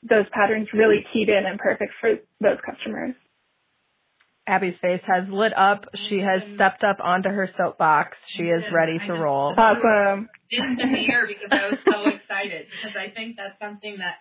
those 0.07 0.25
patterns 0.33 0.67
really 0.73 1.05
keyed 1.13 1.29
in 1.29 1.45
and 1.45 1.59
perfect 1.59 1.93
for 1.99 2.15
those 2.41 2.57
customers. 2.65 3.15
Abby's 4.45 4.75
face 4.81 5.01
has 5.07 5.23
lit 5.29 5.55
up. 5.57 5.85
She 6.09 6.19
has 6.19 6.41
stepped 6.55 6.83
up 6.83 6.97
onto 7.01 7.29
her 7.29 7.49
soapbox. 7.57 8.17
She 8.35 8.43
is 8.43 8.63
ready 8.73 8.99
to 9.07 9.13
roll. 9.13 9.55
Awesome. 9.57 10.27
in 10.51 10.75
the 10.77 10.85
mirror 10.85 11.27
because 11.27 11.49
I 11.49 11.69
was 11.69 11.79
so 11.85 12.09
excited 12.09 12.67
because 12.67 12.97
I 12.99 13.13
think 13.15 13.37
that's 13.37 13.57
something 13.61 13.97
that 13.99 14.15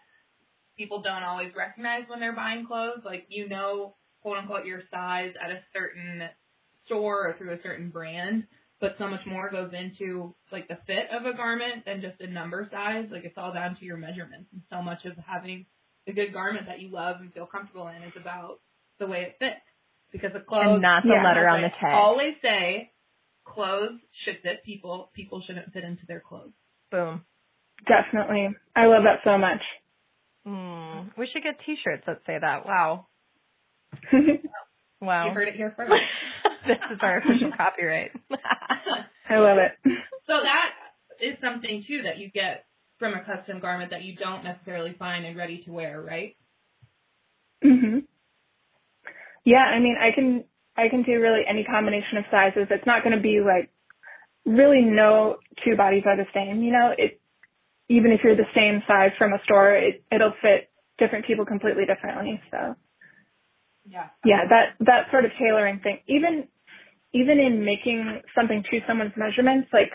people 0.79 1.03
don't 1.03 1.25
always 1.25 1.51
recognize 1.57 2.03
when 2.07 2.21
they're 2.21 2.37
buying 2.37 2.67
clothes. 2.67 3.03
Like 3.05 3.27
you 3.29 3.49
know, 3.49 3.97
quote 4.23 4.39
unquote, 4.39 4.65
your 4.65 4.83
size 4.93 5.35
at 5.43 5.51
a 5.51 5.59
certain 5.73 6.23
store 6.87 7.29
or 7.29 7.35
through 7.39 7.53
a 7.55 7.63
certain 7.63 7.91
brand, 7.91 8.45
but 8.81 8.97
so 8.99 9.07
much 9.09 9.21
more 9.27 9.51
goes 9.51 9.71
into 9.73 10.35
like 10.51 10.69
the 10.69 10.79
fit 10.87 11.07
of 11.13 11.25
a 11.27 11.37
garment 11.37 11.85
than 11.87 12.01
just 12.01 12.21
a 12.21 12.27
number 12.27 12.69
size. 12.73 13.07
Like 13.11 13.25
it's 13.25 13.39
all 13.39 13.53
down 13.53 13.77
to 13.77 13.85
your 13.85 13.97
measurements, 13.97 14.49
and 14.53 14.63
so 14.71 14.83
much 14.83 15.05
of 15.05 15.13
having 15.27 15.67
a 16.09 16.13
good 16.13 16.33
garment 16.33 16.67
that 16.67 16.81
you 16.81 16.89
love 16.91 17.17
and 17.21 17.33
feel 17.33 17.47
comfortable 17.47 17.89
in 17.89 18.03
is 18.03 18.13
about 18.21 18.59
the 18.99 19.07
way 19.07 19.23
it 19.23 19.37
fits. 19.39 19.61
Because 20.13 20.33
the 20.35 20.41
clothes 20.41 20.75
And 20.75 20.83
not 20.83 21.05
the 21.05 21.11
Yeah. 21.11 21.25
letter 21.25 21.49
as 21.49 21.55
on 21.55 21.63
the 21.63 21.71
tag. 21.71 21.95
Always 21.95 22.35
say, 22.43 22.91
clothes 23.45 23.99
should 24.25 24.41
fit 24.43 24.63
people. 24.65 25.11
People 25.15 25.41
shouldn't 25.47 25.73
fit 25.73 25.85
into 25.85 26.05
their 26.07 26.21
clothes. 26.21 26.53
Boom. 26.91 27.25
Definitely. 27.87 28.51
I 28.77 28.87
love 28.87 29.05
that 29.05 29.21
so 29.25 29.39
much. 29.39 29.63
Mm. 30.47 31.17
We 31.17 31.27
should 31.29 31.43
get 31.43 31.59
t-shirts 31.65 32.03
that 32.07 32.21
say 32.27 32.37
that. 32.39 32.67
Wow. 32.67 33.07
Wow. 35.01 35.27
You 35.27 35.33
heard 35.35 35.49
it 35.49 35.57
here 35.57 35.75
first. 35.77 35.91
this 36.67 36.79
is 36.93 36.99
our 37.03 37.19
official 37.19 37.51
copyright. 37.57 38.11
I 39.29 39.37
love 39.39 39.59
it. 39.59 39.73
so 40.27 40.35
that 40.43 40.71
is 41.21 41.37
something 41.43 41.85
too 41.87 42.03
that 42.05 42.19
you 42.19 42.31
get 42.31 42.67
from 42.99 43.15
a 43.15 43.25
custom 43.25 43.61
garment 43.61 43.91
that 43.91 44.03
you 44.03 44.15
don't 44.17 44.45
necessarily 44.45 44.95
find 44.99 45.25
in 45.27 45.37
ready 45.37 45.63
to 45.65 45.73
wear, 45.73 46.01
right? 46.01 46.37
Mhm. 47.65 48.05
Yeah, 49.45 49.65
I 49.65 49.79
mean, 49.81 49.97
I 50.01 50.13
can 50.15 50.45
I 50.77 50.89
can 50.89 51.03
do 51.03 51.21
really 51.21 51.43
any 51.49 51.65
combination 51.65 52.19
of 52.19 52.25
sizes. 52.31 52.69
It's 52.71 52.87
not 52.87 53.03
going 53.03 53.17
to 53.17 53.23
be 53.23 53.41
like 53.41 53.71
really 54.45 54.83
no 54.83 55.37
two 55.65 55.77
bodies 55.77 56.05
are 56.07 56.17
the 56.17 56.27
same. 56.35 56.63
You 56.63 56.73
know, 56.73 56.95
it 56.97 57.21
even 57.89 58.13
if 58.13 58.21
you're 58.25 58.37
the 58.37 58.49
same 58.55 58.83
size 58.87 59.11
from 59.19 59.33
a 59.33 59.43
store, 59.45 59.75
it 59.75 60.03
it'll 60.13 60.33
fit 60.43 60.71
different 60.99 61.27
people 61.27 61.45
completely 61.45 61.85
differently. 61.87 62.41
So 62.51 62.75
Yeah. 63.85 64.09
yeah, 64.25 64.47
that 64.49 64.75
that 64.87 65.11
sort 65.11 65.25
of 65.25 65.33
tailoring 65.39 65.81
thing. 65.81 65.99
Even 66.07 66.49
even 67.15 67.39
in 67.41 67.65
making 67.65 68.23
something 68.35 68.63
to 68.71 68.81
someone's 68.89 69.13
measurements, 69.17 69.69
like 69.73 69.93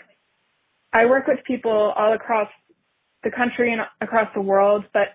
I 0.92 1.06
work 1.06 1.26
with 1.26 1.38
people 1.46 1.92
all 1.96 2.14
across 2.14 2.48
the 3.24 3.30
country 3.30 3.72
and 3.72 3.82
across 4.00 4.28
the 4.34 4.40
world, 4.42 4.84
but 4.92 5.08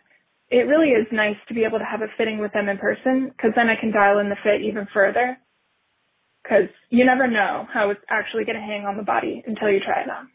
it 0.49 0.67
really 0.67 0.89
is 0.89 1.07
nice 1.11 1.37
to 1.47 1.53
be 1.53 1.63
able 1.63 1.79
to 1.79 1.85
have 1.85 2.01
a 2.01 2.07
fitting 2.17 2.39
with 2.39 2.53
them 2.53 2.69
in 2.69 2.77
person 2.77 3.31
because 3.35 3.51
then 3.55 3.69
I 3.69 3.75
can 3.79 3.91
dial 3.91 4.19
in 4.19 4.29
the 4.29 4.37
fit 4.43 4.61
even 4.61 4.87
further. 4.93 5.37
Because 6.43 6.69
you 6.89 7.05
never 7.05 7.27
know 7.27 7.67
how 7.73 7.89
it's 7.91 8.01
actually 8.09 8.45
going 8.45 8.57
to 8.57 8.61
hang 8.61 8.85
on 8.85 8.97
the 8.97 9.03
body 9.03 9.43
until 9.47 9.69
you 9.69 9.79
try 9.79 10.01
it 10.01 10.09
on. 10.09 10.27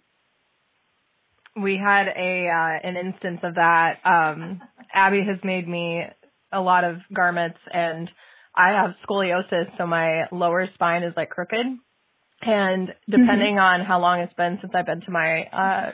we 1.57 1.77
had 1.77 2.09
a 2.09 2.49
uh, 2.49 2.89
an 2.89 2.97
instance 2.97 3.41
of 3.43 3.57
that. 3.57 3.99
Um, 4.05 4.61
Abby 4.95 5.23
has 5.27 5.39
made 5.45 5.69
me 5.69 6.05
a 6.53 6.61
lot 6.61 6.85
of 6.85 6.97
garments, 7.15 7.59
and 7.73 8.11
I 8.59 8.71
have 8.71 8.95
scoliosis, 9.09 9.71
so 9.79 9.87
my 9.87 10.25
lower 10.33 10.69
spine 10.75 11.05
is 11.05 11.15
like 11.17 11.31
crooked. 11.31 11.65
And 12.43 12.89
depending 13.09 13.59
on 13.59 13.85
how 13.85 14.01
long 14.01 14.21
it's 14.21 14.35
been 14.35 14.59
since 14.61 14.73
I've 14.75 14.87
been 14.87 15.01
to 15.03 15.11
my 15.11 15.45
uh, 15.45 15.91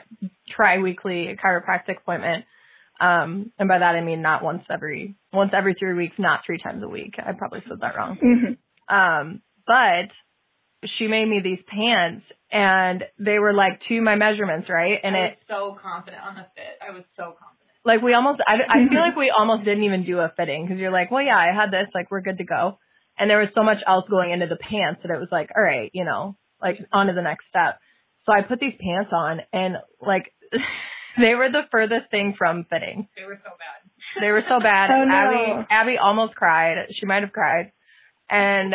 tri-weekly 0.49 1.37
chiropractic 1.43 1.97
appointment, 1.97 2.45
um, 2.99 3.51
and 3.59 3.67
by 3.67 3.79
that 3.79 3.95
I 3.95 4.01
mean 4.01 4.21
not 4.21 4.43
once 4.43 4.63
every 4.69 5.15
once 5.33 5.51
every 5.53 5.75
three 5.77 5.93
weeks, 5.93 6.15
not 6.17 6.41
three 6.45 6.57
times 6.57 6.83
a 6.83 6.87
week. 6.87 7.15
I 7.17 7.33
probably 7.33 7.61
said 7.67 7.79
that 7.81 7.95
wrong. 7.95 8.17
hmm 8.17 8.93
Um, 8.95 9.41
but 9.67 10.09
she 10.97 11.07
made 11.07 11.27
me 11.27 11.41
these 11.43 11.59
pants 11.67 12.25
and 12.51 13.03
they 13.19 13.39
were 13.39 13.53
like 13.53 13.81
to 13.89 14.01
my 14.01 14.15
measurements, 14.15 14.69
right? 14.69 14.99
And 15.03 15.15
I 15.15 15.19
it, 15.19 15.37
was 15.37 15.37
so 15.47 15.77
confident 15.81 16.23
on 16.23 16.35
the 16.35 16.45
fit. 16.55 16.77
I 16.81 16.91
was 16.91 17.03
so 17.17 17.35
confident. 17.39 17.64
Like 17.85 18.01
we 18.01 18.13
almost, 18.13 18.41
I, 18.45 18.53
I 18.53 18.77
feel 18.77 18.87
mm-hmm. 18.87 18.95
like 18.95 19.15
we 19.15 19.31
almost 19.35 19.63
didn't 19.63 19.83
even 19.83 20.05
do 20.05 20.19
a 20.19 20.33
fitting 20.35 20.65
because 20.65 20.79
you're 20.79 20.91
like, 20.91 21.11
well, 21.11 21.21
yeah, 21.21 21.37
I 21.37 21.53
had 21.55 21.71
this, 21.71 21.87
like 21.93 22.09
we're 22.09 22.21
good 22.21 22.39
to 22.39 22.43
go. 22.43 22.79
And 23.17 23.29
there 23.29 23.39
was 23.39 23.49
so 23.55 23.63
much 23.63 23.77
else 23.87 24.05
going 24.09 24.31
into 24.31 24.47
the 24.47 24.57
pants 24.57 25.01
that 25.03 25.13
it 25.13 25.19
was 25.19 25.29
like, 25.31 25.49
all 25.55 25.63
right, 25.63 25.91
you 25.93 26.03
know, 26.03 26.35
like 26.61 26.79
on 26.91 27.07
to 27.07 27.13
the 27.13 27.21
next 27.21 27.45
step. 27.47 27.79
So 28.25 28.33
I 28.33 28.41
put 28.41 28.59
these 28.59 28.73
pants 28.81 29.11
on 29.13 29.41
and 29.53 29.75
like 30.01 30.33
they 31.17 31.35
were 31.35 31.49
the 31.49 31.61
furthest 31.71 32.09
thing 32.11 32.33
from 32.37 32.65
fitting. 32.69 33.07
They 33.15 33.23
were 33.23 33.39
so 33.43 33.51
bad. 33.51 34.21
They 34.21 34.31
were 34.31 34.43
so 34.49 34.59
bad. 34.59 34.89
Oh, 34.95 35.03
no. 35.03 35.13
Abby 35.13 35.67
Abby 35.69 35.97
almost 36.01 36.35
cried. 36.35 36.87
She 36.99 37.05
might 37.05 37.23
have 37.23 37.31
cried. 37.31 37.71
And 38.29 38.73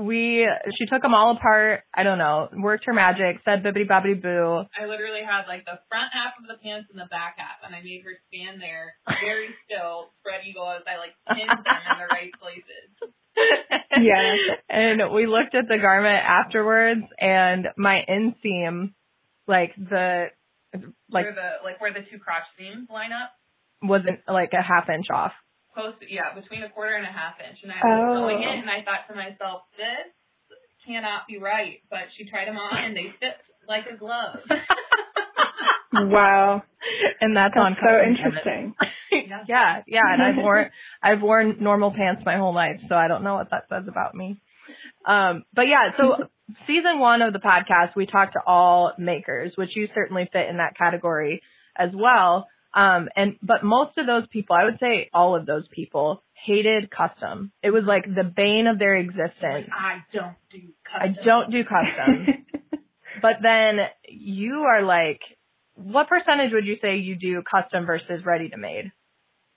we 0.00 0.48
she 0.78 0.86
took 0.86 1.02
them 1.02 1.14
all 1.14 1.36
apart. 1.36 1.82
I 1.94 2.02
don't 2.02 2.18
know. 2.18 2.48
Worked 2.56 2.86
her 2.86 2.92
magic. 2.92 3.40
Said 3.44 3.62
bibbity 3.62 3.86
bobbity 3.86 4.20
boo. 4.20 4.64
I 4.72 4.86
literally 4.86 5.22
had 5.24 5.46
like 5.46 5.64
the 5.64 5.78
front 5.88 6.12
half 6.12 6.34
of 6.40 6.48
the 6.48 6.56
pants 6.62 6.88
and 6.90 6.98
the 7.00 7.10
back 7.10 7.36
half, 7.38 7.60
and 7.64 7.74
I 7.74 7.82
made 7.82 8.02
her 8.04 8.16
stand 8.28 8.60
there 8.60 8.94
very 9.20 9.48
still, 9.64 10.10
spread 10.20 10.40
eagle 10.48 10.68
as 10.70 10.82
I 10.88 10.96
like 10.96 11.14
pinned 11.28 11.48
them 11.48 11.80
in 11.90 11.98
the 11.98 12.08
right 12.10 12.32
places. 12.40 12.90
Yeah. 13.90 14.34
And 14.68 15.12
we 15.12 15.26
looked 15.26 15.54
at 15.54 15.68
the 15.68 15.78
garment 15.78 16.22
afterwards, 16.24 17.02
and 17.18 17.66
my 17.76 18.04
inseam, 18.08 18.92
like 19.46 19.74
the 19.76 20.26
like 21.10 21.24
where 21.24 21.34
the 21.34 21.64
like 21.64 21.80
where 21.80 21.92
the 21.92 22.00
two 22.10 22.18
crotch 22.18 22.44
seams 22.58 22.88
line 22.90 23.10
up, 23.12 23.30
wasn't 23.82 24.20
like 24.28 24.52
a 24.52 24.62
half 24.62 24.88
inch 24.88 25.06
off. 25.12 25.32
Close 25.74 25.94
yeah, 26.08 26.34
between 26.34 26.62
a 26.62 26.70
quarter 26.70 26.94
and 26.96 27.06
a 27.06 27.12
half 27.12 27.34
inch. 27.40 27.58
And 27.62 27.72
I 27.72 27.76
was 27.84 28.00
Oh. 28.02 28.14
sewing 28.28 28.42
it, 28.42 28.58
and 28.60 28.70
I 28.70 28.82
thought 28.82 29.06
to 29.08 29.14
myself, 29.14 29.62
this 29.76 30.08
cannot 30.86 31.26
be 31.28 31.38
right. 31.38 31.80
But 31.90 32.10
she 32.16 32.24
tried 32.28 32.48
them 32.48 32.56
on, 32.58 32.84
and 32.84 32.96
they 32.96 33.12
fit 33.20 33.36
like 33.68 33.84
a 33.92 33.96
glove. 33.96 34.40
Wow. 35.92 36.62
And 37.20 37.36
that's, 37.36 37.54
on 37.56 37.76
so 37.80 37.98
interesting. 38.00 38.74
garments. 39.10 39.48
yeah, 39.48 39.82
yeah, 39.86 40.02
and 40.12 40.22
I've 40.22 40.36
worn 40.36 40.70
I've 41.02 41.20
worn 41.20 41.56
normal 41.60 41.90
pants 41.92 42.22
my 42.24 42.36
whole 42.36 42.54
life, 42.54 42.80
so 42.88 42.94
I 42.94 43.08
don't 43.08 43.24
know 43.24 43.34
what 43.34 43.50
that 43.50 43.64
says 43.68 43.84
about 43.88 44.14
me. 44.14 44.40
Um, 45.04 45.44
but 45.52 45.62
yeah, 45.62 45.90
so 45.98 46.28
season 46.66 47.00
one 47.00 47.22
of 47.22 47.32
the 47.32 47.38
podcast, 47.40 47.96
we 47.96 48.06
talked 48.06 48.34
to 48.34 48.40
all 48.46 48.92
makers, 48.98 49.52
which 49.56 49.74
you 49.74 49.88
certainly 49.94 50.28
fit 50.32 50.48
in 50.48 50.58
that 50.58 50.76
category 50.78 51.42
as 51.76 51.90
well. 51.94 52.46
Um, 52.72 53.08
and 53.16 53.36
but 53.42 53.64
most 53.64 53.98
of 53.98 54.06
those 54.06 54.24
people, 54.32 54.54
I 54.54 54.64
would 54.64 54.78
say 54.80 55.10
all 55.12 55.34
of 55.34 55.46
those 55.46 55.66
people, 55.74 56.22
hated 56.46 56.90
custom. 56.90 57.52
It 57.62 57.70
was 57.70 57.84
like 57.86 58.04
the 58.04 58.24
bane 58.24 58.66
of 58.66 58.78
their 58.78 58.94
existence. 58.94 59.68
I 59.72 60.04
don't 60.12 60.36
do 60.50 60.60
custom. 60.84 61.16
I 61.18 61.24
don't 61.24 61.50
do 61.50 61.62
custom. 61.64 62.44
but 63.22 63.36
then 63.42 63.78
you 64.08 64.60
are 64.68 64.82
like, 64.82 65.20
what 65.74 66.08
percentage 66.08 66.52
would 66.52 66.66
you 66.66 66.76
say 66.80 66.96
you 66.96 67.16
do 67.16 67.42
custom 67.50 67.86
versus 67.86 68.24
ready 68.24 68.48
to 68.50 68.56
made 68.56 68.92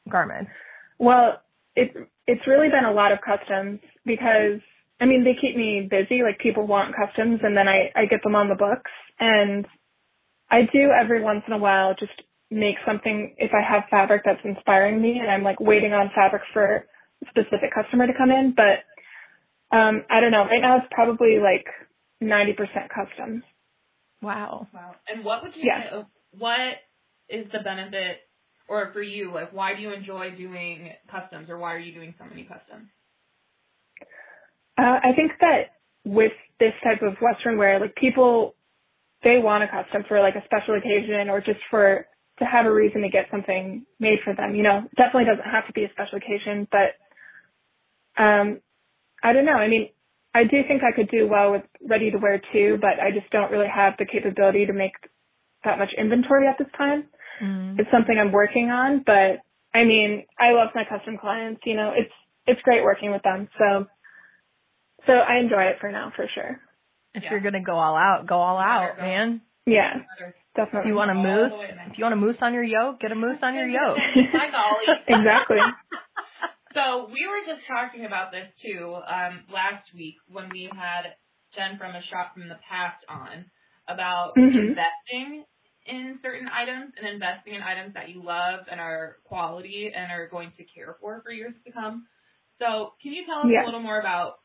garments? 0.10 0.52
Well, 0.98 1.42
it 1.76 1.94
it's 2.28 2.48
really 2.48 2.70
been 2.70 2.86
a 2.86 2.94
lot 2.94 3.12
of 3.12 3.20
customs 3.22 3.80
because 4.06 4.60
I 5.00 5.06
mean 5.06 5.24
they 5.24 5.36
keep 5.40 5.56
me 5.56 5.88
busy. 5.90 6.24
Like 6.24 6.40
people 6.40 6.66
want 6.66 6.96
customs, 6.96 7.42
and 7.44 7.56
then 7.56 7.68
I 7.68 7.92
I 7.96 8.06
get 8.06 8.24
them 8.24 8.36
on 8.36 8.50
the 8.50 8.56
books, 8.56 8.92
and 9.20 9.68
I 10.50 10.62
do 10.62 10.90
every 10.90 11.22
once 11.22 11.44
in 11.48 11.54
a 11.54 11.58
while 11.58 11.96
just 12.00 12.14
make 12.54 12.76
something 12.86 13.36
if 13.38 13.52
I 13.54 13.62
have 13.62 13.84
fabric 13.90 14.22
that's 14.26 14.40
inspiring 14.44 15.02
me, 15.02 15.20
and 15.20 15.30
I'm 15.30 15.44
like 15.44 15.60
waiting 15.60 15.94
on 15.94 16.12
fabric 16.16 16.44
for 16.54 16.66
a 16.66 17.26
specific 17.30 17.74
customer 17.74 18.08
to 18.08 18.14
come 18.18 18.30
in, 18.30 18.54
but 18.56 18.86
um, 19.76 20.04
I 20.10 20.20
don't 20.22 20.32
know. 20.32 20.46
Right 20.46 20.62
now 20.62 20.78
it's 20.78 20.88
probably 20.92 21.40
like 21.40 21.66
90% 22.22 22.56
custom. 22.94 23.44
Wow. 24.22 24.68
Wow. 24.74 24.96
And 25.08 25.26
what 25.26 25.44
would 25.44 25.56
you 25.56 25.64
Yeah. 25.66 26.02
say, 26.02 26.06
what 26.38 26.76
is 27.30 27.52
the 27.52 27.60
benefit, 27.60 28.20
or 28.68 28.92
for 28.94 29.02
you, 29.02 29.32
like 29.34 29.52
why 29.52 29.76
do 29.76 29.82
you 29.82 29.92
enjoy 29.92 30.32
doing 30.32 30.92
customs, 31.10 31.50
or 31.50 31.58
why 31.58 31.74
are 31.74 31.80
you 31.80 31.94
doing 31.94 32.14
so 32.20 32.26
many 32.26 32.44
customs? 32.44 32.88
Uh, 34.78 35.00
I 35.04 35.14
think 35.16 35.32
that 35.42 35.76
with 36.06 36.32
this 36.60 36.74
type 36.84 37.02
of 37.02 37.16
Western 37.22 37.58
wear, 37.58 37.80
like 37.80 37.96
people, 37.96 38.56
they 39.24 39.40
want 39.40 39.64
a 39.64 39.68
custom 39.68 40.04
for 40.08 40.20
like 40.20 40.36
a 40.36 40.44
special 40.46 40.76
occasion 40.76 41.30
or 41.30 41.40
just 41.40 41.60
for 41.70 42.06
to 42.44 42.50
have 42.50 42.66
a 42.66 42.74
reason 42.74 43.02
to 43.02 43.10
get 43.10 43.28
something 43.32 43.86
made 44.00 44.20
for 44.24 44.34
them. 44.36 44.56
You 44.56 44.64
know, 44.64 44.78
it 44.86 44.96
definitely 44.96 45.26
doesn't 45.26 45.50
have 45.50 45.68
to 45.68 45.74
be 45.74 45.84
a 45.84 45.92
special 45.92 46.18
occasion, 46.18 46.68
but 46.72 46.96
um, 48.22 48.60
I 49.24 49.34
don't 49.34 49.46
know. 49.46 49.54
I 49.54 49.68
mean, 49.68 49.90
I 50.36 50.44
do 50.44 50.62
think 50.68 50.82
I 50.84 50.92
could 50.96 51.10
do 51.10 51.28
well 51.28 51.52
with 51.52 51.64
ready 51.88 52.12
to 52.12 52.18
wear 52.18 52.42
too, 52.52 52.78
but 52.82 53.00
I 53.00 53.12
just 53.12 53.30
don't 53.32 53.52
really 53.52 53.68
have 53.74 53.94
the 53.98 54.06
capability 54.06 54.66
to 54.66 54.74
make 54.74 54.94
that 55.64 55.80
much 55.80 55.94
inventory 55.98 56.48
at 56.48 56.58
this 56.58 56.68
time. 56.78 57.06
Mm. 57.42 57.80
It's 57.80 57.90
something 57.92 58.18
I'm 58.18 58.32
working 58.32 58.70
on, 58.70 59.04
but 59.06 59.42
I 59.74 59.84
mean, 59.86 60.26
I 60.40 60.52
love 60.52 60.70
my 60.76 60.84
custom 60.86 61.18
clients. 61.18 61.62
You 61.66 61.76
know, 61.76 61.94
it's 61.96 62.12
it's 62.46 62.62
great 62.64 62.84
working 62.84 63.12
with 63.12 63.24
them. 63.24 63.48
So 63.58 63.88
so 65.08 65.14
I 65.14 65.38
enjoy 65.38 65.64
it 65.64 65.78
for 65.80 65.92
now 65.92 66.12
for 66.16 66.28
sure. 66.34 66.60
If 67.14 67.24
Yeah. 67.24 67.32
you're 67.32 67.42
gonna 67.42 67.64
go 67.64 67.76
all 67.76 67.96
out, 67.96 68.26
go 68.28 68.38
all 68.38 68.58
out, 68.58 68.98
go. 68.98 69.04
man. 69.04 69.42
Yeah, 69.66 70.02
Better. 70.56 70.80
If 70.82 70.86
you 70.86 70.94
want 70.94 71.12
a 71.12 71.16
moose, 71.16 71.52
if 71.90 71.98
you 71.98 72.04
want 72.06 72.14
a 72.14 72.18
moose 72.18 72.38
on 72.42 72.54
your 72.54 72.64
yoke, 72.64 73.00
get 73.00 73.12
a 73.12 73.16
moose 73.16 73.40
on 73.42 73.56
your 73.56 73.68
yoke. 73.68 73.98
My 74.34 74.50
golly. 74.52 74.86
exactly. 75.08 75.58
So 76.74 77.06
we 77.14 77.22
were 77.30 77.46
just 77.46 77.62
talking 77.70 78.06
about 78.10 78.32
this 78.34 78.50
too 78.66 78.98
um, 79.06 79.46
last 79.54 79.86
week 79.94 80.16
when 80.26 80.50
we 80.50 80.66
had 80.74 81.14
Jen 81.54 81.78
from 81.78 81.94
a 81.94 82.02
shop 82.10 82.34
from 82.34 82.50
the 82.50 82.58
past 82.68 82.98
on 83.08 83.46
about 83.88 84.34
Mhm. 84.36 84.74
investing 84.74 85.46
in 85.86 86.18
certain 86.24 86.50
items 86.50 86.94
and 86.98 87.06
investing 87.08 87.54
in 87.54 87.62
items 87.62 87.94
that 87.94 88.10
you 88.10 88.24
love 88.24 88.66
and 88.72 88.80
are 88.82 89.18
quality 89.24 89.92
and 89.94 90.12
are 90.12 90.26
going 90.28 90.52
to 90.58 90.64
care 90.66 90.96
for 91.00 91.22
for 91.22 91.30
years 91.30 91.54
to 91.64 91.72
come. 91.72 92.08
So 92.58 92.94
can 93.04 93.14
you 93.14 93.26
tell 93.28 93.46
us 93.46 93.52
Yeah. 93.54 93.62
a 93.62 93.66
little 93.66 93.82
more 93.82 94.00
about 94.00 94.40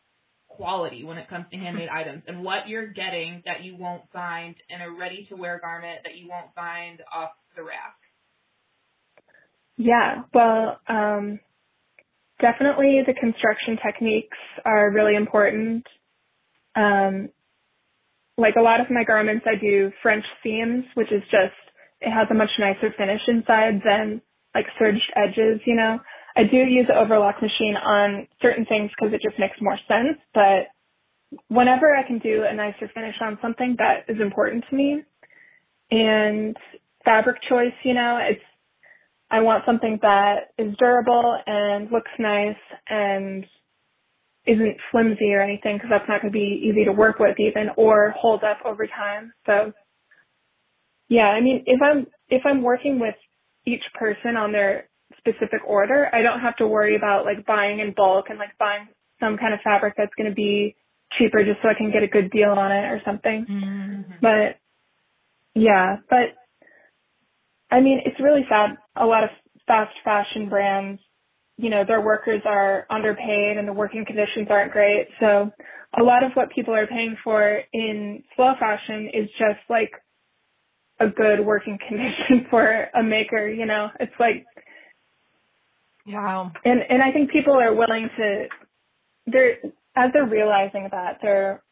quality 0.48 1.04
when 1.04 1.18
it 1.18 1.28
comes 1.28 1.46
to 1.52 1.56
handmade 1.56 1.88
items 1.88 2.22
and 2.26 2.42
what 2.42 2.68
you're 2.68 2.88
getting 2.88 3.42
that 3.44 3.62
you 3.62 3.76
won't 3.76 4.02
find 4.12 4.56
in 4.68 4.80
a 4.80 4.90
ready 4.90 5.26
to 5.28 5.37
wear 5.37 5.61
garment 5.61 6.00
that 6.04 6.16
you 6.16 6.28
won't 6.28 6.52
find 6.54 7.00
off 7.14 7.30
the 7.56 7.62
rack? 7.62 7.96
Yeah, 9.76 10.22
well, 10.34 10.80
um, 10.88 11.38
definitely 12.40 13.02
the 13.06 13.14
construction 13.14 13.78
techniques 13.84 14.37
are 14.64 14.90
really 14.90 15.14
important. 15.14 15.87
Um, 16.74 17.28
like 18.37 18.54
a 18.56 18.62
lot 18.62 18.80
of 18.80 18.90
my 18.90 19.04
garments, 19.04 19.44
I 19.46 19.61
do 19.61 19.90
French 20.02 20.24
seams, 20.42 20.84
which 20.94 21.12
is 21.12 21.22
just, 21.30 21.54
it 22.00 22.11
has 22.11 22.28
a 22.30 22.34
much 22.34 22.50
nicer 22.58 22.92
finish 22.96 23.20
inside 23.26 23.80
than 23.84 24.20
like 24.54 24.66
serged 24.78 25.12
edges, 25.16 25.61
you 25.66 25.74
know. 25.74 25.98
I 26.38 26.44
do 26.44 26.59
use 26.59 26.87
the 26.88 26.98
overlock 26.98 27.42
machine 27.42 27.77
on 27.77 28.29
certain 28.42 28.66
things 28.66 28.90
because 28.96 29.14
it 29.14 29.22
just 29.22 29.40
makes 29.40 29.57
more 29.62 29.79
sense, 29.88 30.18
but 30.35 30.68
whenever 31.48 31.94
I 31.96 32.07
can 32.07 32.18
do 32.20 32.44
a 32.48 32.55
nicer 32.55 32.90
finish 32.94 33.16
on 33.20 33.38
something, 33.42 33.77
that 33.79 34.05
is 34.09 34.20
important 34.20 34.64
to 34.70 34.77
me. 34.77 35.03
And 35.90 36.57
fabric 37.05 37.38
choice, 37.48 37.74
you 37.85 37.94
know, 37.94 38.18
it's 38.22 38.40
I 39.31 39.40
want 39.40 39.64
something 39.66 39.98
that 40.03 40.53
is 40.59 40.77
durable 40.79 41.38
and 41.46 41.90
looks 41.92 42.11
nice 42.18 42.57
and 42.88 43.44
isn't 44.46 44.77
flimsy 44.90 45.35
or 45.35 45.42
anything 45.42 45.77
because 45.77 45.90
that's 45.90 46.09
not 46.09 46.22
going 46.22 46.33
to 46.33 46.38
be 46.38 46.62
easy 46.64 46.85
to 46.85 46.92
work 46.92 47.18
with 47.18 47.38
even 47.40 47.68
or 47.77 48.14
hold 48.18 48.44
up 48.44 48.59
over 48.64 48.87
time. 48.87 49.33
So 49.46 49.72
yeah, 51.09 51.29
I 51.29 51.40
mean, 51.40 51.64
if 51.66 51.81
I'm 51.83 52.07
if 52.31 52.42
I'm 52.46 52.62
working 52.62 53.01
with 53.01 53.14
each 53.66 53.83
person 53.94 54.37
on 54.37 54.53
their 54.53 54.88
specific 55.18 55.61
order, 55.66 56.09
I 56.12 56.22
don't 56.22 56.40
have 56.40 56.57
to 56.57 56.66
worry 56.66 56.96
about 56.96 57.24
like 57.24 57.44
buying 57.46 57.81
in 57.81 57.94
bulk 57.96 58.26
and 58.31 58.38
like 58.38 58.57
buying 58.59 58.88
some 59.20 59.37
kind 59.37 59.54
of 59.54 59.61
fabric 59.62 59.94
that's 59.96 60.14
going 60.16 60.28
to 60.28 60.35
be 60.35 60.76
cheaper 61.18 61.44
just 61.44 61.61
so 61.62 61.68
I 61.68 61.74
can 61.74 61.90
get 61.90 62.02
a 62.02 62.09
good 62.09 62.31
deal 62.31 62.50
on 62.50 62.72
it 62.72 62.85
or 62.85 63.00
something. 63.04 63.46
Mm. 63.48 64.04
But 64.20 64.59
yeah, 65.54 65.96
but 66.09 66.37
I 67.70 67.81
mean, 67.81 68.00
it's 68.04 68.20
really 68.20 68.46
sad. 68.48 68.76
A 68.96 69.07
lot 69.07 69.24
of 69.24 69.31
fast 69.66 69.94
fashion 70.04 70.48
brands, 70.48 71.00
you 71.57 71.70
know, 71.70 71.85
their 71.87 72.00
workers 72.00 72.42
are 72.46 72.87
underpaid 72.90 73.59
and 73.59 73.66
the 73.66 73.72
working 73.72 74.04
conditions 74.07 74.48
aren't 74.50 74.72
great. 74.72 75.09
So 75.20 75.50
a 75.98 76.02
lot 76.02 76.22
of 76.22 76.33
what 76.35 76.50
people 76.50 76.74
are 76.74 76.87
paying 76.87 77.16
for 77.24 77.61
in 77.72 78.22
slow 78.37 78.52
fashion 78.59 79.11
is 79.12 79.28
just 79.38 79.61
like 79.68 79.90
a 81.00 81.09
good 81.09 81.44
working 81.44 81.78
condition 81.88 82.46
for 82.50 82.88
a 82.94 83.02
maker, 83.02 83.48
you 83.48 83.66
know. 83.66 83.88
It's 84.00 84.12
like 84.18 84.46
Wow. 86.09 86.53
and 86.64 86.81
and 86.88 87.03
I 87.03 87.12
think 87.12 87.31
people 87.31 87.55
are 87.55 87.75
willing 87.75 88.09
to 88.16 88.47
they're 89.27 89.59
as 89.97 90.11
they're 90.12 90.27
realizing 90.27 90.88
that 90.90 91.18
they're 91.23 91.62